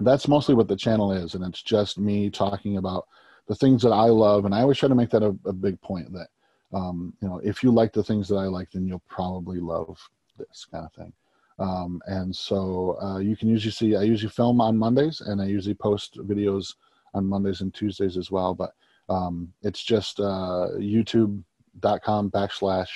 [0.00, 1.34] that's mostly what the channel is.
[1.34, 3.06] And it's just me talking about
[3.48, 4.44] the things that I love.
[4.44, 6.28] And I always try to make that a, a big point that,
[6.74, 9.98] um, you know, if you like the things that I like, then you'll probably love
[10.38, 11.12] this kind of thing.
[11.58, 15.46] Um, and so uh, you can usually see, I usually film on Mondays and I
[15.46, 16.74] usually post videos
[17.14, 18.54] on Mondays and Tuesdays as well.
[18.54, 18.72] But
[19.08, 22.88] um, it's just uh, youtube.com backslash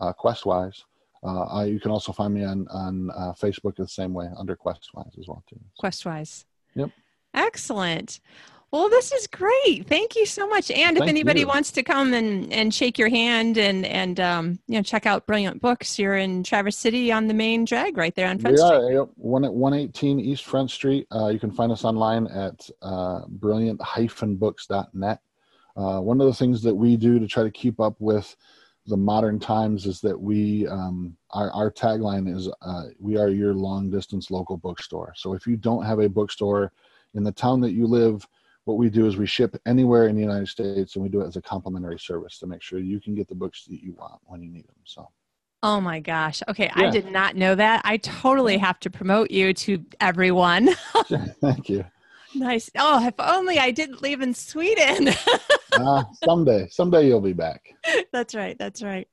[0.00, 0.84] uh, Questwise.
[1.22, 4.54] Uh, I, you can also find me on on uh, Facebook the same way under
[4.56, 5.58] Questwise as well too.
[5.82, 6.44] Questwise.
[6.76, 6.90] Yep.
[7.34, 8.20] Excellent.
[8.70, 9.86] Well, this is great.
[9.86, 10.70] Thank you so much.
[10.70, 11.46] And if Thank anybody you.
[11.46, 15.26] wants to come and, and shake your hand and and um, you know check out
[15.26, 18.58] Brilliant Books, you're in Traverse City on the main drag right there on Front we
[18.58, 18.96] Street.
[18.96, 21.06] are one at 118 East Front Street.
[21.10, 25.20] Uh, you can find us online at uh, brilliant-books.net.
[25.76, 28.36] Uh, one of the things that we do to try to keep up with
[28.86, 33.54] the modern times is that we um, our, our tagline is uh, we are your
[33.54, 35.14] long distance local bookstore.
[35.16, 36.70] So if you don't have a bookstore
[37.14, 38.26] in the town that you live,
[38.68, 41.26] what we do is we ship anywhere in the United States, and we do it
[41.26, 44.20] as a complimentary service to make sure you can get the books that you want
[44.26, 44.76] when you need them.
[44.84, 45.08] So.
[45.62, 46.42] Oh my gosh.
[46.48, 47.80] Okay, I did not know that.
[47.84, 50.74] I totally have to promote you to everyone.
[51.40, 51.84] Thank you.
[52.34, 52.70] nice.
[52.76, 55.08] Oh, if only I didn't live in Sweden.
[55.74, 57.72] Uh, someday, someday you'll be back.
[58.12, 58.58] that's right.
[58.58, 59.06] That's right.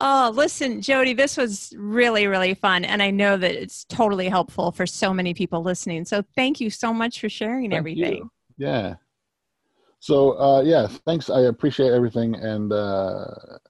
[0.00, 2.84] Oh, listen, Jody, this was really, really fun.
[2.84, 6.04] And I know that it's totally helpful for so many people listening.
[6.04, 8.16] So thank you so much for sharing Thank everything.
[8.18, 8.30] you.
[8.56, 8.96] Yeah.
[10.00, 11.30] So uh, yeah, thanks.
[11.30, 12.34] I appreciate everything.
[12.36, 13.26] And uh,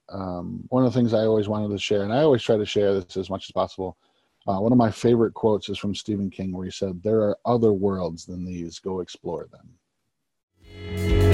[0.08, 2.66] um, one of the things I always wanted to share, and I always try to
[2.66, 3.96] share this as much as possible.
[4.46, 7.38] Uh, one of my favorite quotes is from Stephen King, where he said, "There are
[7.44, 8.78] other worlds than these.
[8.78, 11.25] Go explore them."